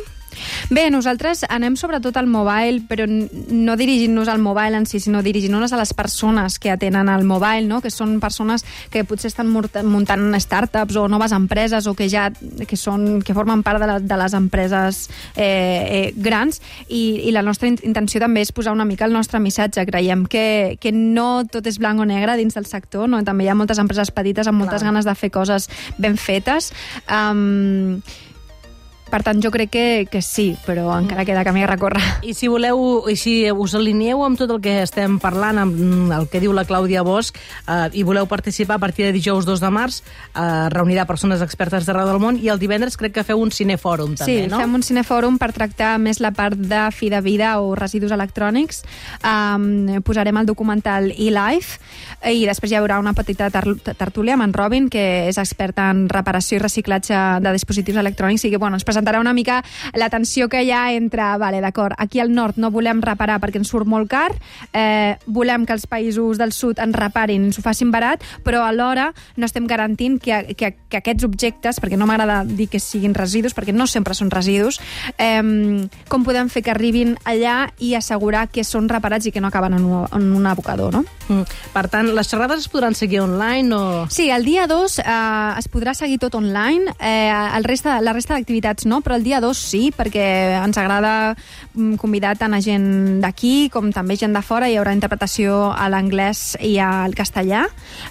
Bé, 0.70 0.88
nosaltres 0.92 1.44
anem 1.50 1.76
sobretot 1.80 2.18
al 2.18 2.28
mobile, 2.28 2.84
però 2.90 3.06
no 3.08 3.76
dirigint-nos 3.78 4.30
al 4.32 4.42
mobile 4.42 4.80
en 4.80 4.88
si, 4.90 5.00
sinó 5.00 5.22
dirigint-nos 5.26 5.74
a 5.74 5.80
les 5.80 5.94
persones 5.94 6.60
que 6.60 6.72
atenen 6.72 7.10
al 7.10 7.24
mobile, 7.24 7.68
no? 7.70 7.82
que 7.82 7.92
són 7.94 8.18
persones 8.24 8.66
que 8.92 9.06
potser 9.08 9.32
estan 9.32 9.50
muntant 9.50 10.28
startups 10.42 10.98
o 11.00 11.08
noves 11.12 11.36
empreses 11.36 11.88
o 11.88 11.96
que 11.96 12.10
ja 12.10 12.30
que 12.68 12.78
són, 12.80 13.22
que 13.26 13.36
formen 13.38 13.64
part 13.66 13.82
de, 13.82 13.90
la, 13.90 14.00
de 14.00 14.20
les 14.20 14.36
empreses 14.38 15.06
eh, 15.36 15.46
eh, 15.46 16.14
grans 16.16 16.62
i, 16.88 17.28
i 17.30 17.34
la 17.36 17.44
nostra 17.46 17.70
intenció 17.70 18.22
també 18.24 18.44
és 18.46 18.54
posar 18.56 18.76
una 18.76 18.86
mica 18.88 19.06
el 19.06 19.16
nostre 19.16 19.40
missatge. 19.40 19.86
Creiem 19.88 20.26
que, 20.30 20.78
que 20.82 20.92
no 20.96 21.46
tot 21.52 21.68
és 21.70 21.80
blanc 21.82 22.02
o 22.02 22.08
negre 22.10 22.38
dins 22.40 22.58
del 22.58 22.68
sector, 22.70 23.10
no? 23.10 23.22
també 23.26 23.46
hi 23.46 23.52
ha 23.52 23.58
moltes 23.58 23.82
empreses 23.82 24.12
petites 24.16 24.48
amb 24.48 24.62
moltes 24.62 24.82
Clar. 24.82 24.92
ganes 24.92 25.08
de 25.08 25.16
fer 25.18 25.32
coses 25.34 25.70
ben 25.98 26.18
fetes. 26.18 26.72
Um, 27.10 28.02
per 29.10 29.22
tant, 29.24 29.40
jo 29.42 29.52
crec 29.54 29.70
que, 29.70 29.86
que 30.12 30.22
sí, 30.26 30.56
però 30.66 30.90
encara 30.98 31.26
queda 31.28 31.44
camí 31.46 31.64
a 31.64 31.70
recórrer. 31.70 32.02
I 32.26 32.34
si 32.34 32.50
voleu, 32.50 33.06
i 33.12 33.16
si 33.20 33.36
us 33.52 33.76
alineeu 33.78 34.24
amb 34.26 34.40
tot 34.40 34.50
el 34.56 34.62
que 34.64 34.80
estem 34.82 35.20
parlant, 35.22 35.60
amb 35.62 36.12
el 36.16 36.26
que 36.32 36.42
diu 36.42 36.54
la 36.56 36.66
Clàudia 36.66 37.04
Bosch, 37.06 37.38
eh, 37.68 37.90
i 37.94 38.04
voleu 38.04 38.26
participar 38.28 38.80
a 38.80 38.82
partir 38.82 39.06
de 39.06 39.14
dijous 39.16 39.46
2 39.46 39.62
de 39.62 39.72
març, 39.72 40.02
eh, 40.34 40.68
reunirà 40.74 41.06
persones 41.06 41.44
expertes 41.46 41.86
d'arreu 41.86 42.10
del 42.10 42.20
món, 42.20 42.40
i 42.42 42.50
el 42.50 42.60
divendres 42.60 42.98
crec 42.98 43.14
que 43.20 43.26
feu 43.28 43.40
un 43.42 43.54
cinefòrum, 43.54 44.16
també, 44.18 44.42
sí, 44.42 44.50
no? 44.50 44.58
Sí, 44.58 44.64
fem 44.66 44.76
un 44.80 44.86
cinefòrum 44.86 45.38
per 45.42 45.52
tractar 45.54 45.96
més 46.02 46.20
la 46.20 46.34
part 46.36 46.58
de 46.58 46.82
fi 46.92 47.12
de 47.14 47.22
vida 47.22 47.60
o 47.62 47.76
residus 47.78 48.12
electrònics. 48.16 48.84
Um, 49.22 50.02
posarem 50.06 50.42
el 50.42 50.50
documental 50.50 51.12
e-life, 51.14 51.78
i 52.26 52.46
després 52.50 52.74
hi 52.74 52.80
haurà 52.80 52.98
una 53.00 53.14
petita 53.14 53.52
tertúlia 53.54 54.34
amb 54.34 54.48
en 54.48 54.54
Robin, 54.58 54.90
que 54.90 55.30
és 55.30 55.38
expert 55.42 55.78
en 55.84 56.08
reparació 56.10 56.58
i 56.58 56.64
reciclatge 56.64 57.22
de 57.46 57.54
dispositius 57.54 58.02
electrònics, 58.02 58.46
i 58.46 58.54
que, 58.54 58.58
bueno, 58.62 58.80
ens 58.80 58.88
presentarà 58.96 59.20
una 59.20 59.34
mica 59.34 59.62
la 59.94 60.10
tensió 60.10 60.48
que 60.48 60.62
hi 60.64 60.72
ha 60.72 60.94
entre, 60.96 61.26
vale, 61.42 61.60
d'acord, 61.62 61.96
aquí 61.98 62.22
al 62.24 62.32
nord 62.34 62.56
no 62.62 62.72
volem 62.72 63.02
reparar 63.04 63.42
perquè 63.44 63.60
ens 63.60 63.72
surt 63.72 63.88
molt 63.90 64.08
car, 64.10 64.32
eh, 64.72 65.18
volem 65.28 65.66
que 65.66 65.76
els 65.76 65.88
països 65.92 66.40
del 66.40 66.54
sud 66.56 66.80
ens 66.80 66.96
reparin, 66.96 67.50
ens 67.50 67.60
ho 67.60 67.64
facin 67.66 67.92
barat, 67.92 68.24
però 68.46 68.64
alhora 68.64 69.10
no 69.36 69.50
estem 69.50 69.68
garantint 69.68 70.20
que, 70.22 70.56
que, 70.56 70.72
que 70.88 71.02
aquests 71.02 71.28
objectes, 71.28 71.82
perquè 71.84 72.00
no 72.00 72.08
m'agrada 72.08 72.44
dir 72.48 72.70
que 72.72 72.80
siguin 72.80 73.16
residus, 73.18 73.56
perquè 73.56 73.76
no 73.76 73.88
sempre 73.88 74.16
són 74.16 74.32
residus, 74.32 74.80
eh, 75.18 75.44
com 76.08 76.24
podem 76.24 76.50
fer 76.50 76.64
que 76.64 76.72
arribin 76.72 77.16
allà 77.26 77.72
i 77.84 77.94
assegurar 78.00 78.48
que 78.48 78.64
són 78.64 78.88
reparats 78.90 79.28
i 79.28 79.36
que 79.36 79.44
no 79.44 79.52
acaben 79.52 79.76
en 79.76 79.84
un, 79.84 80.08
en 80.08 80.32
un 80.40 80.48
abocador, 80.48 80.94
no? 80.96 81.04
Mm. 81.28 81.44
Per 81.74 81.86
tant, 81.92 82.14
les 82.16 82.30
xerrades 82.32 82.64
es 82.64 82.72
podran 82.72 82.96
seguir 82.96 83.22
online 83.26 83.76
o...? 83.76 84.08
Sí, 84.14 84.30
el 84.32 84.46
dia 84.48 84.68
2 84.72 85.00
eh, 85.02 85.06
es 85.60 85.70
podrà 85.74 85.96
seguir 85.98 86.20
tot 86.22 86.38
online. 86.38 86.94
Eh, 87.00 87.32
el 87.58 87.66
resta, 87.68 88.00
la 88.02 88.14
resta 88.16 88.36
d'activitats 88.38 88.85
no, 88.86 89.02
però 89.02 89.18
el 89.18 89.26
dia 89.26 89.42
2 89.44 89.58
sí, 89.58 89.90
perquè 89.96 90.26
ens 90.62 90.78
agrada 90.78 91.34
mm, 91.74 91.96
convidar 92.02 92.36
tant 92.40 92.56
a 92.56 92.62
gent 92.64 93.20
d'aquí 93.24 93.70
com 93.74 93.92
també 93.96 94.18
gent 94.20 94.36
de 94.36 94.44
fora. 94.46 94.70
Hi 94.70 94.78
haurà 94.80 94.96
interpretació 94.96 95.72
a 95.74 95.90
l'anglès 95.92 96.56
i 96.64 96.78
al 96.82 97.18
castellà, 97.18 97.66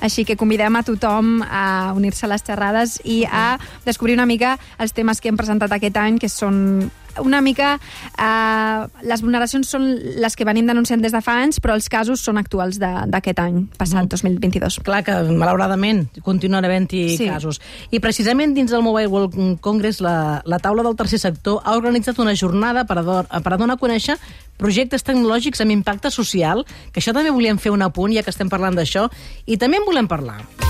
així 0.05 0.27
que 0.29 0.39
convidem 0.41 0.77
a 0.77 0.85
tothom 0.87 1.41
a 1.45 1.95
unir-se 1.97 2.27
a 2.27 2.33
les 2.35 2.45
xerrades 2.45 2.99
i 3.05 3.23
a 3.25 3.55
descobrir 3.87 4.19
una 4.19 4.29
mica 4.29 4.59
els 4.79 4.93
temes 4.93 5.21
que 5.21 5.31
hem 5.33 5.41
presentat 5.41 5.73
aquest 5.73 5.97
any, 6.01 6.19
que 6.19 6.29
són 6.29 6.91
una 7.23 7.41
mica... 7.41 7.79
Eh, 8.19 8.87
les 9.05 9.23
vulneracions 9.23 9.69
són 9.69 9.85
les 10.21 10.35
que 10.37 10.45
venim 10.49 10.67
denunciant 10.67 11.03
des 11.03 11.13
de 11.13 11.21
fa 11.25 11.37
anys, 11.43 11.61
però 11.63 11.75
els 11.77 11.89
casos 11.93 12.21
són 12.25 12.39
actuals 12.41 12.79
de- 12.81 13.05
d'aquest 13.11 13.39
any, 13.43 13.67
passat, 13.79 14.09
2022. 14.11 14.81
Clar 14.85 15.03
que, 15.05 15.15
malauradament, 15.33 16.07
continuen 16.23 16.65
havent-hi 16.65 17.17
Sí. 17.17 17.27
casos. 17.29 17.61
I 17.91 18.01
precisament 18.01 18.55
dins 18.55 18.71
del 18.71 18.83
Mobile 18.83 19.09
World 19.09 19.61
Congress, 19.61 20.01
la, 20.01 20.43
la 20.45 20.59
taula 20.59 20.83
del 20.83 20.97
tercer 20.97 21.19
sector 21.19 21.61
ha 21.65 21.77
organitzat 21.77 22.19
una 22.19 22.35
jornada 22.35 22.85
per, 22.85 22.99
a, 22.99 23.41
per 23.41 23.53
a 23.53 23.57
donar 23.57 23.77
a 23.77 23.81
conèixer 23.81 24.17
projectes 24.57 25.03
tecnològics 25.05 25.61
amb 25.61 25.73
impacte 25.75 26.11
social, 26.11 26.65
que 26.93 27.01
això 27.01 27.13
també 27.13 27.31
volíem 27.35 27.59
fer 27.59 27.73
un 27.75 27.83
apunt, 27.83 28.15
ja 28.15 28.23
que 28.23 28.31
estem 28.31 28.49
parlant 28.49 28.75
d'això, 28.79 29.09
i 29.47 29.57
també 29.59 29.79
en 29.83 29.85
volem 29.87 30.07
parlar. 30.09 30.64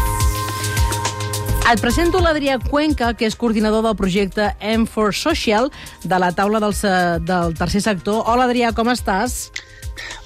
Et 1.73 1.81
presento 1.81 2.21
l'Adrià 2.21 2.59
Cuenca, 2.61 3.15
que 3.17 3.25
és 3.27 3.35
coordinador 3.41 3.83
del 3.87 3.97
projecte 3.97 4.51
M4 4.61 5.15
Social 5.17 5.71
de 6.05 6.19
la 6.21 6.29
taula 6.37 6.61
del, 6.61 6.75
se- 6.77 7.19
del 7.25 7.55
tercer 7.57 7.81
sector. 7.83 8.21
Hola, 8.29 8.45
Adrià, 8.47 8.75
com 8.77 8.91
estàs? 8.93 9.49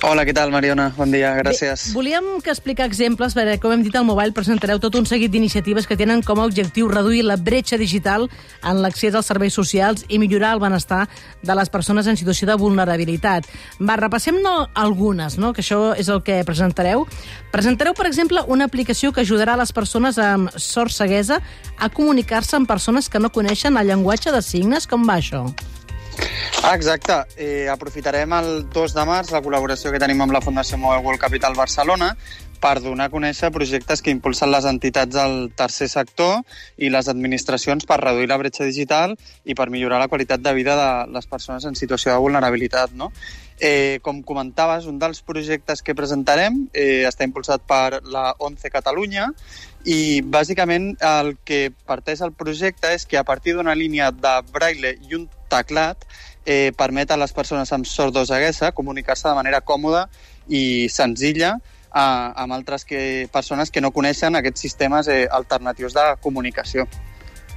Hola, 0.02 0.22
què 0.22 0.32
tal, 0.34 0.52
Mariona? 0.54 0.92
Bon 0.96 1.10
dia, 1.10 1.32
gràcies. 1.36 1.88
Bé, 1.88 1.94
volíem 1.96 2.26
que 2.44 2.52
explicar 2.52 2.86
exemples, 2.86 3.34
perquè, 3.34 3.56
com 3.60 3.72
hem 3.74 3.82
dit 3.82 3.94
al 3.98 4.06
Mobile, 4.06 4.34
presentareu 4.36 4.78
tot 4.78 4.94
un 4.94 5.08
seguit 5.10 5.32
d'iniciatives 5.32 5.88
que 5.90 5.96
tenen 5.98 6.22
com 6.22 6.38
a 6.38 6.46
objectiu 6.46 6.88
reduir 6.88 7.24
la 7.26 7.36
bretxa 7.36 7.78
digital 7.80 8.28
en 8.62 8.82
l'accés 8.82 9.16
als 9.18 9.26
serveis 9.30 9.56
socials 9.58 10.04
i 10.08 10.20
millorar 10.22 10.54
el 10.54 10.62
benestar 10.62 11.04
de 11.42 11.56
les 11.58 11.72
persones 11.72 12.06
en 12.06 12.16
situació 12.16 12.46
de 12.48 12.58
vulnerabilitat. 12.60 13.48
Va, 13.80 13.98
repassem 13.98 14.38
no, 14.42 14.68
algunes, 14.74 15.38
no? 15.38 15.52
que 15.52 15.64
això 15.64 15.94
és 15.98 16.08
el 16.08 16.22
que 16.22 16.40
presentareu. 16.46 17.06
Presentareu, 17.52 17.96
per 17.98 18.06
exemple, 18.06 18.44
una 18.46 18.68
aplicació 18.70 19.12
que 19.12 19.26
ajudarà 19.26 19.56
a 19.58 19.62
les 19.64 19.74
persones 19.74 20.20
amb 20.22 20.54
sort 20.56 20.94
ceguesa 20.94 21.42
a 21.78 21.90
comunicar-se 21.90 22.56
amb 22.56 22.70
persones 22.70 23.10
que 23.10 23.18
no 23.18 23.34
coneixen 23.34 23.76
el 23.76 23.90
llenguatge 23.90 24.32
de 24.32 24.42
signes. 24.42 24.86
Com 24.86 25.06
va 25.08 25.18
això? 25.18 25.48
Ah, 26.62 26.74
exacte. 26.74 27.14
Eh, 27.36 27.68
aprofitarem 27.70 28.32
el 28.34 28.48
2 28.74 28.94
de 28.94 29.04
març 29.06 29.30
la 29.32 29.40
col·laboració 29.44 29.92
que 29.94 30.00
tenim 30.02 30.20
amb 30.20 30.34
la 30.34 30.42
Fundació 30.42 30.76
Mobile 30.76 31.04
World 31.04 31.22
Capital 31.22 31.54
Barcelona 31.56 32.10
per 32.58 32.80
donar 32.82 33.06
a 33.06 33.12
conèixer 33.12 33.52
projectes 33.54 34.02
que 34.02 34.10
impulsen 34.10 34.50
les 34.50 34.66
entitats 34.66 35.14
del 35.14 35.52
tercer 35.56 35.88
sector 35.88 36.42
i 36.76 36.90
les 36.90 37.08
administracions 37.08 37.86
per 37.86 38.00
reduir 38.02 38.28
la 38.28 38.38
bretxa 38.40 38.66
digital 38.66 39.14
i 39.44 39.54
per 39.54 39.68
millorar 39.70 40.00
la 40.02 40.10
qualitat 40.10 40.42
de 40.42 40.54
vida 40.56 40.74
de 40.78 40.90
les 41.14 41.30
persones 41.30 41.64
en 41.64 41.78
situació 41.78 42.12
de 42.12 42.18
vulnerabilitat. 42.24 42.90
No? 42.92 43.12
Eh, 43.60 43.98
com 44.02 44.20
comentaves, 44.22 44.86
un 44.86 44.98
dels 44.98 45.22
projectes 45.22 45.82
que 45.82 45.94
presentarem 45.98 46.66
eh, 46.72 47.06
està 47.08 47.26
impulsat 47.26 47.62
per 47.66 48.02
la 48.06 48.32
11 48.38 48.70
Catalunya 48.74 49.30
i 49.88 50.20
bàsicament 50.20 50.90
el 51.00 51.32
que 51.48 51.70
parteix 51.88 52.20
el 52.24 52.34
projecte 52.36 52.90
és 52.92 53.06
que 53.08 53.16
a 53.16 53.24
partir 53.24 53.54
d'una 53.56 53.76
línia 53.78 54.10
de 54.12 54.34
braille 54.52 54.94
i 55.08 55.16
un 55.16 55.24
teclat 55.48 56.04
eh, 56.44 56.72
permet 56.76 57.10
a 57.10 57.16
les 57.16 57.32
persones 57.32 57.72
amb 57.72 57.88
sordoceguesa 57.88 58.74
comunicar-se 58.76 59.28
de 59.28 59.38
manera 59.38 59.62
còmoda 59.64 60.04
i 60.48 60.88
senzilla 60.92 61.54
eh, 61.56 62.00
amb 62.00 62.52
altres 62.52 62.84
que, 62.84 63.28
persones 63.32 63.72
que 63.72 63.80
no 63.80 63.94
coneixen 63.96 64.36
aquests 64.36 64.66
sistemes 64.68 65.08
eh, 65.08 65.24
alternatius 65.40 65.96
de 65.96 66.04
comunicació. 66.20 66.84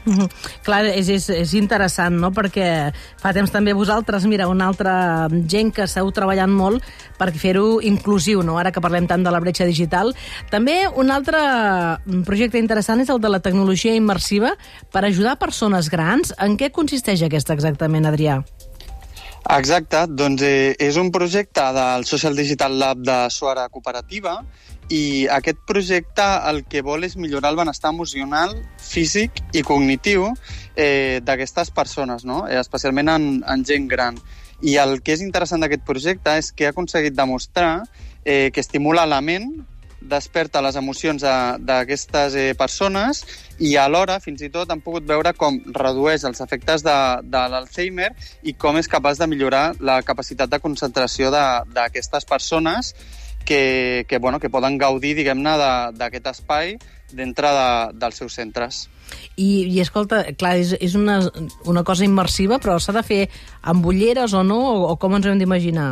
Mhm. 0.06 0.28
Clar, 0.66 0.86
és, 0.90 1.10
és, 1.14 1.28
és 1.30 1.54
interessant, 1.54 2.16
no?, 2.18 2.32
perquè 2.34 2.92
fa 3.22 3.34
temps 3.36 3.52
també 3.54 3.74
vosaltres, 3.78 4.26
mira, 4.26 4.48
una 4.50 4.66
altra 4.72 5.28
gent 5.30 5.70
que 5.76 5.86
esteu 5.86 6.10
treballant 6.16 6.50
molt 6.50 6.86
per 7.20 7.30
fer-ho 7.38 7.80
inclusiu, 7.86 8.42
no?, 8.42 8.58
ara 8.58 8.72
que 8.74 8.82
parlem 8.82 9.08
tant 9.08 9.24
de 9.24 9.34
la 9.34 9.42
bretxa 9.44 9.68
digital. 9.70 10.16
També 10.50 10.88
un 10.90 11.14
altre 11.14 11.42
projecte 12.26 12.58
interessant 12.58 13.04
és 13.04 13.14
el 13.14 13.22
de 13.22 13.30
la 13.30 13.42
tecnologia 13.46 13.94
immersiva 13.96 14.56
per 14.92 15.06
ajudar 15.06 15.38
persones 15.38 15.90
grans. 15.94 16.34
En 16.42 16.58
què 16.58 16.72
consisteix 16.74 17.22
aquesta 17.22 17.54
exactament, 17.54 18.10
Adrià? 18.10 18.42
Exacte, 19.52 20.04
doncs 20.08 20.44
eh, 20.46 20.76
és 20.78 20.98
un 21.02 21.10
projecte 21.12 21.64
del 21.74 22.06
Social 22.06 22.36
Digital 22.38 22.78
Lab 22.78 23.02
de 23.02 23.18
Suara 23.34 23.68
Cooperativa 23.70 24.40
i 24.90 25.28
aquest 25.32 25.60
projecte 25.68 26.26
el 26.50 26.64
que 26.68 26.82
vol 26.84 27.06
és 27.08 27.16
millorar 27.16 27.54
el 27.54 27.60
benestar 27.62 27.94
emocional, 27.94 28.56
físic 28.82 29.42
i 29.54 29.64
cognitiu 29.64 30.28
eh, 30.76 31.22
d'aquestes 31.24 31.72
persones, 31.72 32.26
no? 32.26 32.46
eh, 32.48 32.60
especialment 32.60 33.10
en, 33.14 33.28
en 33.48 33.66
gent 33.66 33.88
gran. 33.92 34.20
I 34.62 34.78
el 34.78 35.00
que 35.02 35.16
és 35.16 35.24
interessant 35.26 35.64
d'aquest 35.64 35.86
projecte 35.88 36.38
és 36.38 36.52
que 36.52 36.68
ha 36.68 36.74
aconseguit 36.76 37.16
demostrar 37.18 37.84
eh, 38.26 38.52
que 38.54 38.62
estimula 38.62 39.08
la 39.10 39.22
ment, 39.22 39.52
desperta 40.02 40.62
les 40.66 40.76
emocions 40.76 41.22
d'aquestes 41.22 42.36
eh, 42.36 42.54
persones 42.58 43.22
i 43.62 43.76
alhora, 43.78 44.18
fins 44.20 44.42
i 44.42 44.50
tot, 44.50 44.70
han 44.74 44.82
pogut 44.82 45.06
veure 45.08 45.34
com 45.38 45.60
redueix 45.78 46.26
els 46.26 46.42
efectes 46.42 46.84
de, 46.84 46.98
de 47.24 47.42
l'Alzheimer 47.54 48.10
i 48.44 48.56
com 48.58 48.80
és 48.82 48.90
capaç 48.90 49.22
de 49.22 49.30
millorar 49.30 49.76
la 49.80 50.02
capacitat 50.02 50.50
de 50.50 50.60
concentració 50.60 51.30
d'aquestes 51.32 52.26
persones 52.26 52.96
que, 53.46 54.06
que, 54.08 54.18
bueno, 54.18 54.40
que 54.40 54.50
poden 54.50 54.78
gaudir, 54.82 55.16
diguem-ne, 55.18 55.58
d'aquest 55.98 56.32
espai 56.34 56.76
dintre 57.12 57.52
de, 57.52 57.70
dels 58.00 58.22
seus 58.22 58.36
centres. 58.38 58.86
I, 59.36 59.68
i 59.68 59.82
escolta, 59.84 60.24
clar, 60.40 60.56
és, 60.62 60.76
és 60.80 60.96
una, 60.96 61.20
una 61.68 61.84
cosa 61.88 62.06
immersiva, 62.08 62.62
però 62.64 62.78
s'ha 62.80 62.96
de 62.96 63.04
fer 63.04 63.22
amb 63.68 63.86
ulleres 63.86 64.36
o 64.38 64.46
no, 64.48 64.62
o, 64.72 64.78
o 64.94 64.96
com 65.02 65.18
ens 65.18 65.28
hem 65.28 65.42
d'imaginar? 65.42 65.92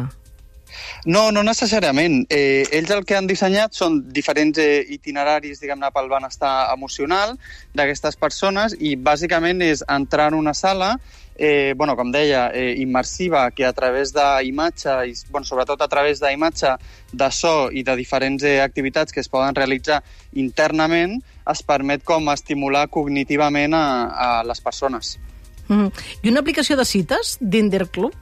No, 1.06 1.30
no 1.32 1.44
necessàriament. 1.44 2.26
Eh, 2.30 2.66
ells 2.72 2.92
el 2.96 3.06
que 3.06 3.18
han 3.18 3.30
dissenyat 3.30 3.78
són 3.78 4.02
diferents 4.14 4.60
eh, 4.62 4.84
itineraris, 4.96 5.62
diguem-ne, 5.62 5.92
pel 5.96 6.12
benestar 6.12 6.74
emocional 6.74 7.38
d'aquestes 7.76 8.20
persones 8.20 8.76
i 8.80 8.96
bàsicament 8.96 9.64
és 9.66 9.84
entrar 9.88 10.30
en 10.32 10.40
una 10.40 10.54
sala 10.54 10.96
eh, 11.40 11.74
bueno, 11.76 11.96
com 11.96 12.12
deia, 12.12 12.52
eh, 12.54 12.76
immersiva, 12.78 13.50
que 13.52 13.66
a 13.66 13.72
través 13.74 14.12
d'imatge, 14.14 14.92
i 15.08 15.14
bueno, 15.32 15.48
sobretot 15.48 15.82
a 15.82 15.88
través 15.88 16.20
d'imatge, 16.20 16.76
de 17.14 17.32
so 17.32 17.72
i 17.72 17.82
de 17.88 17.96
diferents 17.96 18.44
eh, 18.44 18.60
activitats 18.62 19.16
que 19.16 19.24
es 19.24 19.32
poden 19.32 19.56
realitzar 19.56 20.04
internament, 20.34 21.16
es 21.50 21.64
permet 21.64 22.04
com 22.04 22.28
estimular 22.36 22.90
cognitivament 22.92 23.74
a, 23.74 23.86
a 24.12 24.30
les 24.44 24.60
persones. 24.60 25.16
Mm. 25.70 25.88
I 26.22 26.34
una 26.34 26.44
aplicació 26.44 26.76
de 26.76 26.86
cites 26.86 27.38
d'Interclub? 27.40 28.14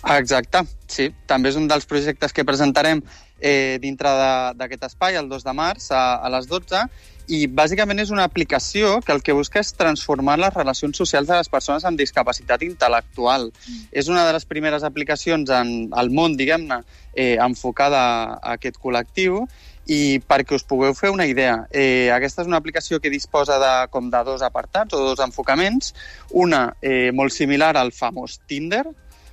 Exacte, 0.00 0.62
sí. 0.88 1.10
També 1.28 1.50
és 1.50 1.58
un 1.60 1.68
dels 1.68 1.84
projectes 1.86 2.32
que 2.32 2.44
presentarem 2.48 3.02
eh, 3.40 3.78
dintre 3.82 4.12
d'aquest 4.56 4.86
espai, 4.88 5.16
el 5.20 5.28
2 5.28 5.44
de 5.44 5.54
març, 5.56 5.90
a, 5.92 6.20
a 6.24 6.30
les 6.32 6.48
12, 6.48 6.84
i 7.30 7.44
bàsicament 7.46 8.00
és 8.02 8.10
una 8.10 8.24
aplicació 8.26 8.96
que 9.06 9.12
el 9.14 9.20
que 9.22 9.34
busca 9.36 9.60
és 9.60 9.70
transformar 9.78 10.38
les 10.40 10.54
relacions 10.54 10.96
socials 10.98 11.28
de 11.28 11.36
les 11.38 11.50
persones 11.52 11.84
amb 11.86 12.00
discapacitat 12.00 12.64
intel·lectual. 12.66 13.50
Mm. 13.52 13.82
És 13.92 14.08
una 14.10 14.24
de 14.26 14.32
les 14.34 14.46
primeres 14.50 14.86
aplicacions 14.86 15.52
en 15.54 15.90
el 15.94 16.10
món, 16.10 16.34
diguem-ne, 16.38 16.80
eh, 17.14 17.36
enfocada 17.38 18.00
a 18.40 18.56
aquest 18.56 18.80
col·lectiu, 18.82 19.44
i 19.90 20.20
perquè 20.22 20.54
us 20.54 20.66
pugueu 20.66 20.94
fer 20.94 21.10
una 21.10 21.26
idea, 21.26 21.64
eh, 21.70 22.10
aquesta 22.14 22.42
és 22.42 22.50
una 22.50 22.58
aplicació 22.60 23.00
que 23.02 23.10
disposa 23.10 23.58
de, 23.58 23.72
com 23.90 24.10
de 24.10 24.24
dos 24.26 24.42
apartats 24.46 24.94
o 24.94 25.00
dos 25.02 25.22
enfocaments, 25.24 25.94
una 26.30 26.68
eh, 26.82 27.10
molt 27.12 27.34
similar 27.34 27.76
al 27.76 27.90
famós 27.94 28.38
Tinder, 28.46 28.84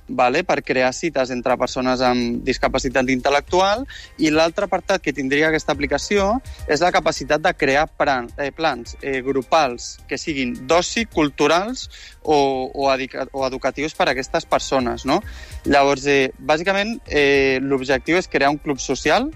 vale? 0.08 0.42
per 0.44 0.62
crear 0.64 0.92
cites 0.96 1.30
entre 1.34 1.56
persones 1.60 2.00
amb 2.04 2.42
discapacitat 2.44 3.08
intel·lectual 3.12 3.84
i 4.18 4.30
l'altre 4.32 4.66
apartat 4.68 5.02
que 5.04 5.14
tindria 5.14 5.48
aquesta 5.48 5.74
aplicació 5.76 6.28
és 6.66 6.82
la 6.84 6.92
capacitat 6.94 7.42
de 7.44 7.52
crear 7.54 7.86
plan, 7.88 8.28
eh, 8.38 8.50
plans 8.52 8.96
eh, 9.02 9.20
grupals 9.22 9.98
que 10.08 10.18
siguin 10.18 10.54
d'oci, 10.68 11.06
culturals 11.12 11.88
o, 12.22 12.38
o, 12.72 12.88
o 12.88 13.46
educatius 13.46 13.94
per 13.94 14.08
a 14.08 14.12
aquestes 14.12 14.46
persones. 14.48 15.04
No? 15.08 15.20
Llavors, 15.64 16.06
eh, 16.06 16.32
bàsicament, 16.38 16.98
eh, 17.06 17.58
l'objectiu 17.62 18.18
és 18.18 18.28
crear 18.28 18.50
un 18.50 18.58
club 18.62 18.80
social, 18.82 19.30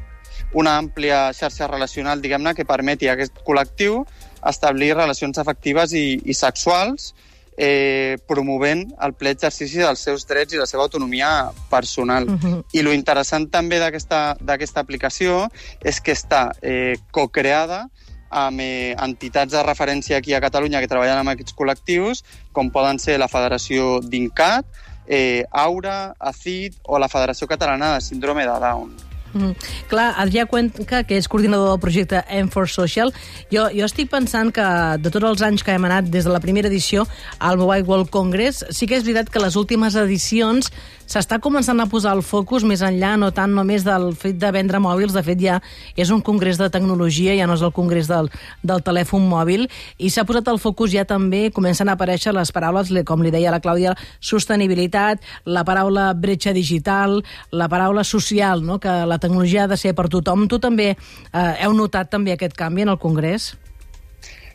una 0.53 0.77
àmplia 0.81 1.31
xarxa 1.37 1.69
relacional, 1.69 2.21
diguem-ne, 2.21 2.55
que 2.55 2.69
permeti 2.69 3.09
a 3.09 3.17
aquest 3.17 3.41
col·lectiu 3.47 4.03
establir 4.49 4.95
relacions 4.97 5.39
afectives 5.39 5.95
i, 5.97 6.19
i 6.25 6.35
sexuals 6.35 7.13
eh, 7.57 8.19
promovent 8.29 8.87
el 9.03 9.15
ple 9.19 9.33
exercici 9.37 9.83
dels 9.83 10.01
seus 10.01 10.27
drets 10.29 10.55
i 10.55 10.61
la 10.61 10.67
seva 10.67 10.85
autonomia 10.85 11.51
personal. 11.71 12.29
Uh 12.29 12.39
-huh. 12.39 12.65
I 12.73 12.83
lo 12.83 12.93
interessant 12.93 13.51
també 13.51 13.79
d'aquesta 13.79 14.37
d'aquesta 14.41 14.81
aplicació 14.81 15.49
és 15.81 16.01
que 16.01 16.13
està 16.13 16.53
eh, 16.63 16.97
co-creada 17.11 17.89
amb 18.31 18.61
eh, 18.61 18.97
entitats 18.99 19.53
de 19.53 19.63
referència 19.63 20.17
aquí 20.17 20.35
a 20.35 20.41
Catalunya 20.41 20.81
que 20.81 20.89
treballen 20.89 21.19
amb 21.19 21.29
aquests 21.29 21.55
col·lectius, 21.55 22.25
com 22.53 22.71
poden 22.71 22.99
ser 22.99 23.19
la 23.19 23.29
Federació 23.29 24.01
d'INCAT, 24.01 24.65
eh, 25.07 25.45
Aura, 25.51 26.15
ACID 26.19 26.81
o 26.85 26.99
la 26.99 27.09
Federació 27.09 27.47
Catalana 27.47 27.95
de 27.95 28.01
Síndrome 28.01 28.47
de 28.47 28.59
Down. 28.59 29.12
Mm. 29.33 29.57
Clar, 29.89 30.13
Adrià 30.21 30.47
Cuenca, 30.47 31.03
que 31.09 31.17
és 31.17 31.29
coordinador 31.31 31.71
del 31.73 31.81
projecte 31.81 32.23
M4 32.29 32.69
Social, 32.73 33.13
jo, 33.53 33.67
jo 33.73 33.89
estic 33.89 34.11
pensant 34.13 34.53
que 34.55 34.67
de 35.01 35.13
tots 35.13 35.29
els 35.31 35.45
anys 35.47 35.65
que 35.65 35.75
hem 35.77 35.89
anat 35.89 36.11
des 36.13 36.29
de 36.29 36.33
la 36.33 36.41
primera 36.45 36.69
edició 36.69 37.07
al 37.39 37.61
Mobile 37.61 37.89
World 37.89 38.13
Congress, 38.13 38.65
sí 38.71 38.89
que 38.89 38.99
és 38.99 39.07
veritat 39.07 39.33
que 39.33 39.43
les 39.43 39.57
últimes 39.57 39.97
edicions 39.97 40.73
s'està 41.07 41.39
començant 41.43 41.81
a 41.81 41.87
posar 41.91 42.15
el 42.17 42.23
focus 42.27 42.65
més 42.69 42.83
enllà, 42.85 43.15
no 43.21 43.31
tant 43.35 43.53
només 43.55 43.85
del 43.87 44.13
fet 44.19 44.39
de 44.41 44.51
vendre 44.55 44.81
mòbils, 44.83 45.15
de 45.15 45.23
fet 45.25 45.41
ja 45.41 45.59
és 45.97 46.11
un 46.15 46.23
congrés 46.25 46.61
de 46.61 46.69
tecnologia, 46.73 47.35
ja 47.39 47.47
no 47.47 47.57
és 47.59 47.65
el 47.65 47.73
congrés 47.73 48.09
del, 48.11 48.31
del 48.63 48.83
telèfon 48.85 49.27
mòbil, 49.29 49.67
i 49.99 50.11
s'ha 50.11 50.27
posat 50.29 50.49
el 50.53 50.61
focus 50.63 50.93
ja 50.95 51.05
també, 51.09 51.51
comencen 51.55 51.89
a 51.89 51.97
aparèixer 51.97 52.35
les 52.37 52.53
paraules, 52.53 52.93
com 53.07 53.23
li 53.23 53.33
deia 53.35 53.53
la 53.53 53.61
Clàudia, 53.63 53.97
sostenibilitat, 54.21 55.23
la 55.45 55.65
paraula 55.69 56.13
bretxa 56.15 56.55
digital, 56.57 57.21
la 57.53 57.69
paraula 57.69 58.05
social, 58.05 58.63
no? 58.65 58.79
que 58.79 58.93
la 59.07 59.19
tecnologia 59.19 59.65
ha 59.65 59.71
de 59.71 59.81
ser 59.81 59.95
per 59.95 60.09
tothom. 60.13 60.47
Tu 60.49 60.59
també 60.63 60.93
eh, 60.93 61.53
heu 61.65 61.77
notat 61.77 62.11
també 62.13 62.35
aquest 62.37 62.57
canvi 62.59 62.87
en 62.87 62.95
el 62.95 63.01
congrés? 63.03 63.53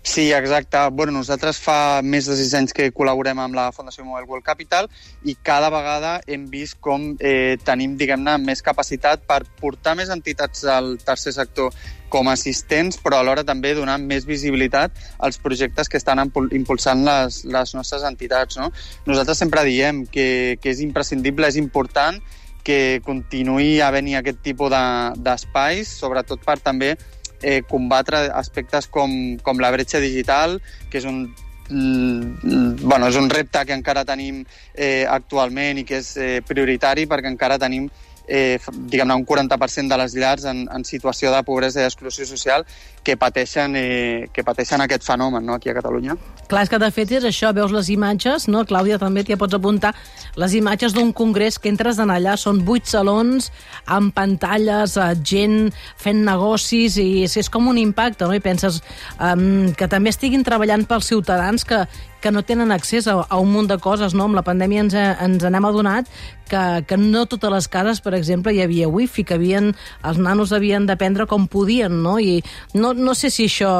Sí, 0.08 0.32
exacte. 0.32 0.78
Bueno, 0.94 1.12
nosaltres 1.12 1.58
fa 1.60 2.00
més 2.02 2.30
de 2.32 2.36
sis 2.40 2.54
anys 2.56 2.72
que 2.74 2.86
col·laborem 2.96 3.42
amb 3.44 3.58
la 3.58 3.66
Fundació 3.76 4.06
Mobile 4.08 4.24
World 4.30 4.46
Capital 4.46 4.88
i 5.28 5.36
cada 5.44 5.68
vegada 5.70 6.14
hem 6.32 6.46
vist 6.48 6.78
com 6.80 7.10
eh, 7.20 7.58
tenim, 7.68 7.98
diguem-ne, 8.00 8.38
més 8.40 8.64
capacitat 8.64 9.26
per 9.28 9.42
portar 9.60 9.98
més 10.00 10.08
entitats 10.16 10.64
al 10.72 10.94
tercer 11.04 11.36
sector 11.36 11.76
com 12.08 12.32
a 12.32 12.38
assistents, 12.40 13.02
però 13.04 13.20
alhora 13.20 13.44
també 13.44 13.74
donar 13.76 13.98
més 14.00 14.24
visibilitat 14.26 14.96
als 15.20 15.42
projectes 15.44 15.92
que 15.92 16.00
estan 16.00 16.24
impul- 16.24 16.54
impulsant 16.56 17.04
les, 17.04 17.44
les 17.44 17.76
nostres 17.76 18.08
entitats. 18.08 18.56
No? 18.64 18.72
Nosaltres 19.12 19.44
sempre 19.44 19.68
diem 19.68 20.06
que, 20.08 20.56
que 20.64 20.72
és 20.72 20.80
imprescindible, 20.88 21.52
és 21.52 21.60
important 21.60 22.24
que 22.64 23.02
continuï 23.04 23.82
havent-hi 23.84 24.16
aquest 24.22 24.40
tipus 24.44 24.72
de- 24.72 25.20
d'espais, 25.28 25.92
sobretot 26.00 26.48
per 26.48 26.58
també 26.64 26.96
eh, 27.42 27.62
combatre 27.68 28.28
aspectes 28.34 28.88
com, 28.88 29.12
com 29.44 29.60
la 29.60 29.72
bretxa 29.74 30.02
digital, 30.04 30.60
que 30.92 31.02
és 31.02 31.10
un 31.10 31.28
bueno, 31.68 33.10
és 33.10 33.18
un 33.20 33.30
repte 33.30 33.66
que 33.68 33.76
encara 33.76 34.06
tenim 34.08 34.44
eh, 34.74 35.04
actualment 35.04 35.82
i 35.82 35.84
que 35.84 35.98
és 36.00 36.14
eh, 36.16 36.40
prioritari 36.48 37.04
perquè 37.12 37.28
encara 37.28 37.58
tenim 37.60 37.90
eh, 38.28 38.60
diguem-ne, 38.92 39.16
un 39.16 39.26
40% 39.26 39.88
de 39.90 39.98
les 39.98 40.16
llars 40.16 40.46
en, 40.46 40.68
en 40.74 40.86
situació 40.86 41.32
de 41.34 41.42
pobresa 41.48 41.82
i 41.82 41.88
exclusió 41.88 42.28
social 42.28 42.66
que 43.08 43.16
pateixen, 43.16 43.76
eh, 43.80 44.28
que 44.36 44.44
pateixen 44.44 44.84
aquest 44.84 45.06
fenomen 45.08 45.46
no, 45.48 45.56
aquí 45.56 45.72
a 45.72 45.76
Catalunya. 45.78 46.18
Clar, 46.52 46.66
és 46.66 46.72
que 46.72 46.80
de 46.80 46.90
fet 46.92 47.14
és 47.16 47.28
això, 47.28 47.54
veus 47.56 47.72
les 47.72 47.90
imatges, 47.94 48.50
no? 48.52 48.66
Clàudia, 48.68 49.00
també 49.00 49.24
t'hi 49.24 49.38
pots 49.40 49.56
apuntar, 49.56 49.94
les 50.36 50.58
imatges 50.60 50.96
d'un 50.96 51.14
congrés 51.16 51.56
que 51.60 51.72
entres 51.72 52.02
en 52.04 52.12
allà, 52.12 52.36
són 52.40 52.60
vuit 52.68 52.88
salons 52.88 53.50
amb 53.86 54.12
pantalles, 54.16 54.98
eh, 55.00 55.08
gent 55.24 55.72
fent 55.96 56.26
negocis, 56.28 57.00
i 57.00 57.24
és, 57.24 57.38
és 57.40 57.50
com 57.50 57.72
un 57.72 57.80
impacte, 57.80 58.28
no? 58.28 58.36
I 58.36 58.44
penses 58.44 58.82
um, 59.20 59.72
que 59.78 59.88
també 59.88 60.12
estiguin 60.12 60.44
treballant 60.44 60.84
pels 60.88 61.08
ciutadans 61.08 61.64
que, 61.68 61.86
que 62.22 62.32
no 62.32 62.44
tenen 62.44 62.72
accés 62.72 63.08
a, 63.08 63.20
a 63.22 63.38
un 63.40 63.52
munt 63.54 63.70
de 63.70 63.78
coses, 63.82 64.16
no? 64.18 64.26
Amb 64.28 64.38
la 64.38 64.46
pandèmia 64.46 64.84
ens, 64.86 64.96
ens 64.98 65.44
n'hem 65.44 65.68
adonat 65.70 66.10
que, 66.50 66.62
que 66.88 66.98
no 66.98 67.26
totes 67.30 67.52
les 67.54 67.68
cases, 67.72 68.02
per 68.02 68.16
exemple, 68.18 68.54
hi 68.54 68.62
havia 68.64 68.90
wifi, 68.90 69.26
que 69.28 69.38
havien, 69.38 69.74
els 70.08 70.22
nanos 70.22 70.54
havien 70.56 70.88
d'aprendre 70.90 71.28
com 71.30 71.48
podien, 71.52 72.02
no? 72.04 72.18
I 72.20 72.42
no, 72.74 72.94
no 72.98 73.16
sé 73.18 73.32
si 73.34 73.48
això 73.52 73.72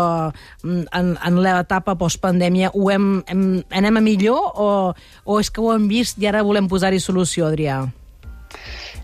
mm, 0.64 0.90
en, 0.92 1.14
en 1.18 1.40
l'etapa 1.44 1.98
postpandèmia 2.00 2.74
ho 2.74 2.92
hem, 2.94 3.08
hem, 3.28 3.46
anem 3.72 4.02
a 4.02 4.04
millor 4.04 4.52
o, 4.56 4.72
o 5.26 5.40
és 5.42 5.52
que 5.52 5.64
ho 5.64 5.72
hem 5.74 5.88
vist 5.92 6.22
i 6.22 6.30
ara 6.30 6.46
volem 6.46 6.70
posar-hi 6.70 7.02
solució, 7.04 7.48
Adrià? 7.50 7.86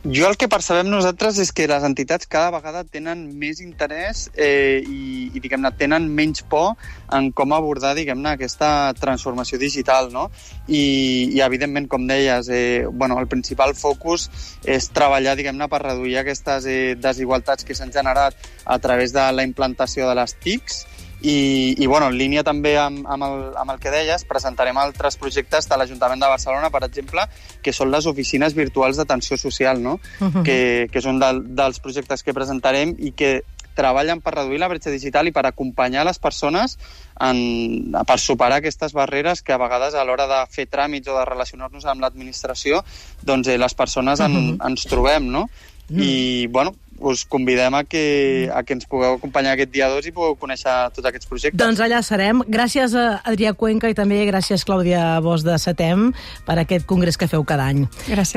Jo 0.03 0.27
el 0.27 0.35
que 0.35 0.49
percebem 0.51 0.89
nosaltres 0.91 1.37
és 1.39 1.53
que 1.55 1.63
les 1.71 1.83
entitats 1.87 2.27
cada 2.27 2.49
vegada 2.51 2.81
tenen 2.83 3.21
més 3.39 3.61
interès 3.63 4.25
eh, 4.35 4.83
i, 4.83 5.29
i 5.31 5.39
diguem-ne, 5.39 5.69
tenen 5.79 6.09
menys 6.11 6.43
por 6.51 6.73
en 7.15 7.29
com 7.31 7.55
abordar, 7.55 7.93
diguem-ne, 7.95 8.33
aquesta 8.35 8.91
transformació 8.99 9.55
digital, 9.61 10.09
no? 10.11 10.25
I, 10.67 10.83
i 11.31 11.39
evidentment, 11.45 11.87
com 11.87 12.03
deies, 12.09 12.51
eh, 12.51 12.83
bueno, 12.91 13.15
el 13.15 13.29
principal 13.31 13.71
focus 13.79 14.27
és 14.67 14.89
treballar, 14.91 15.37
diguem-ne, 15.39 15.69
per 15.71 15.79
reduir 15.85 16.17
aquestes 16.19 16.67
eh, 16.67 16.97
desigualtats 16.99 17.63
que 17.63 17.77
s'han 17.79 17.95
generat 17.95 18.35
a 18.67 18.79
través 18.83 19.15
de 19.15 19.23
la 19.31 19.47
implantació 19.47 20.11
de 20.11 20.19
les 20.19 20.35
TICs 20.35 20.83
i, 21.23 21.75
i 21.79 21.87
bueno, 21.87 22.09
en 22.11 22.17
línia 22.19 22.43
també 22.43 22.75
amb, 22.77 23.07
amb, 23.07 23.23
el, 23.23 23.43
amb 23.57 23.71
el 23.71 23.79
que 23.79 23.91
deies, 23.93 24.25
presentarem 24.27 24.77
altres 24.77 25.15
projectes 25.17 25.69
de 25.71 25.77
l'Ajuntament 25.79 26.19
de 26.19 26.27
Barcelona, 26.27 26.69
per 26.69 26.83
exemple, 26.83 27.23
que 27.63 27.73
són 27.73 27.91
les 27.91 28.05
oficines 28.11 28.53
virtuals 28.53 28.99
d'atenció 28.99 29.37
social, 29.37 29.81
no? 29.81 29.99
Uh 30.19 30.27
-huh. 30.27 30.43
que, 30.43 30.89
que 30.91 30.99
és 30.99 31.05
un 31.05 31.19
del, 31.19 31.55
dels 31.55 31.79
projectes 31.79 32.23
que 32.23 32.33
presentarem 32.33 32.95
i 32.99 33.11
que 33.11 33.43
treballen 33.73 34.21
per 34.21 34.35
reduir 34.35 34.59
la 34.59 34.67
bretxa 34.67 34.91
digital 34.91 35.27
i 35.27 35.31
per 35.31 35.45
acompanyar 35.47 36.05
les 36.05 36.19
persones 36.19 36.77
en, 37.19 37.91
per 38.05 38.19
superar 38.19 38.57
aquestes 38.57 38.93
barreres 38.93 39.41
que 39.41 39.53
a 39.53 39.57
vegades 39.57 39.95
a 39.95 40.03
l'hora 40.03 40.27
de 40.27 40.45
fer 40.51 40.67
tràmits 40.69 41.09
o 41.09 41.17
de 41.17 41.25
relacionar-nos 41.25 41.85
amb 41.85 42.01
l'administració 42.01 42.83
doncs 43.23 43.47
eh, 43.47 43.57
les 43.57 43.73
persones 43.73 44.19
en, 44.19 44.33
Mhm. 44.33 44.59
ens 44.67 44.85
trobem, 44.85 45.31
no? 45.31 45.49
I, 45.89 46.47
bueno, 46.47 46.75
us 47.03 47.23
convidem 47.27 47.75
a 47.75 47.83
que, 47.83 48.49
a 48.53 48.63
que 48.63 48.77
ens 48.77 48.87
pugueu 48.89 49.17
acompanyar 49.17 49.57
aquest 49.57 49.73
dia 49.73 49.89
2 49.91 50.09
i 50.09 50.13
pugueu 50.15 50.37
conèixer 50.39 50.73
tots 50.95 51.09
aquests 51.09 51.29
projectes. 51.29 51.59
Doncs 51.59 51.81
allà 51.83 52.01
serem. 52.05 52.43
Gràcies 52.47 52.95
a 52.95 53.19
Adrià 53.27 53.53
Cuenca 53.57 53.91
i 53.91 53.97
també 53.97 54.23
gràcies 54.29 54.65
Clàudia 54.67 55.19
Bosch 55.23 55.45
de 55.47 55.57
Setem 55.61 56.11
per 56.47 56.57
aquest 56.63 56.87
congrés 56.89 57.19
que 57.19 57.29
feu 57.31 57.43
cada 57.47 57.67
any. 57.71 57.85
Gràcies. 58.07 58.31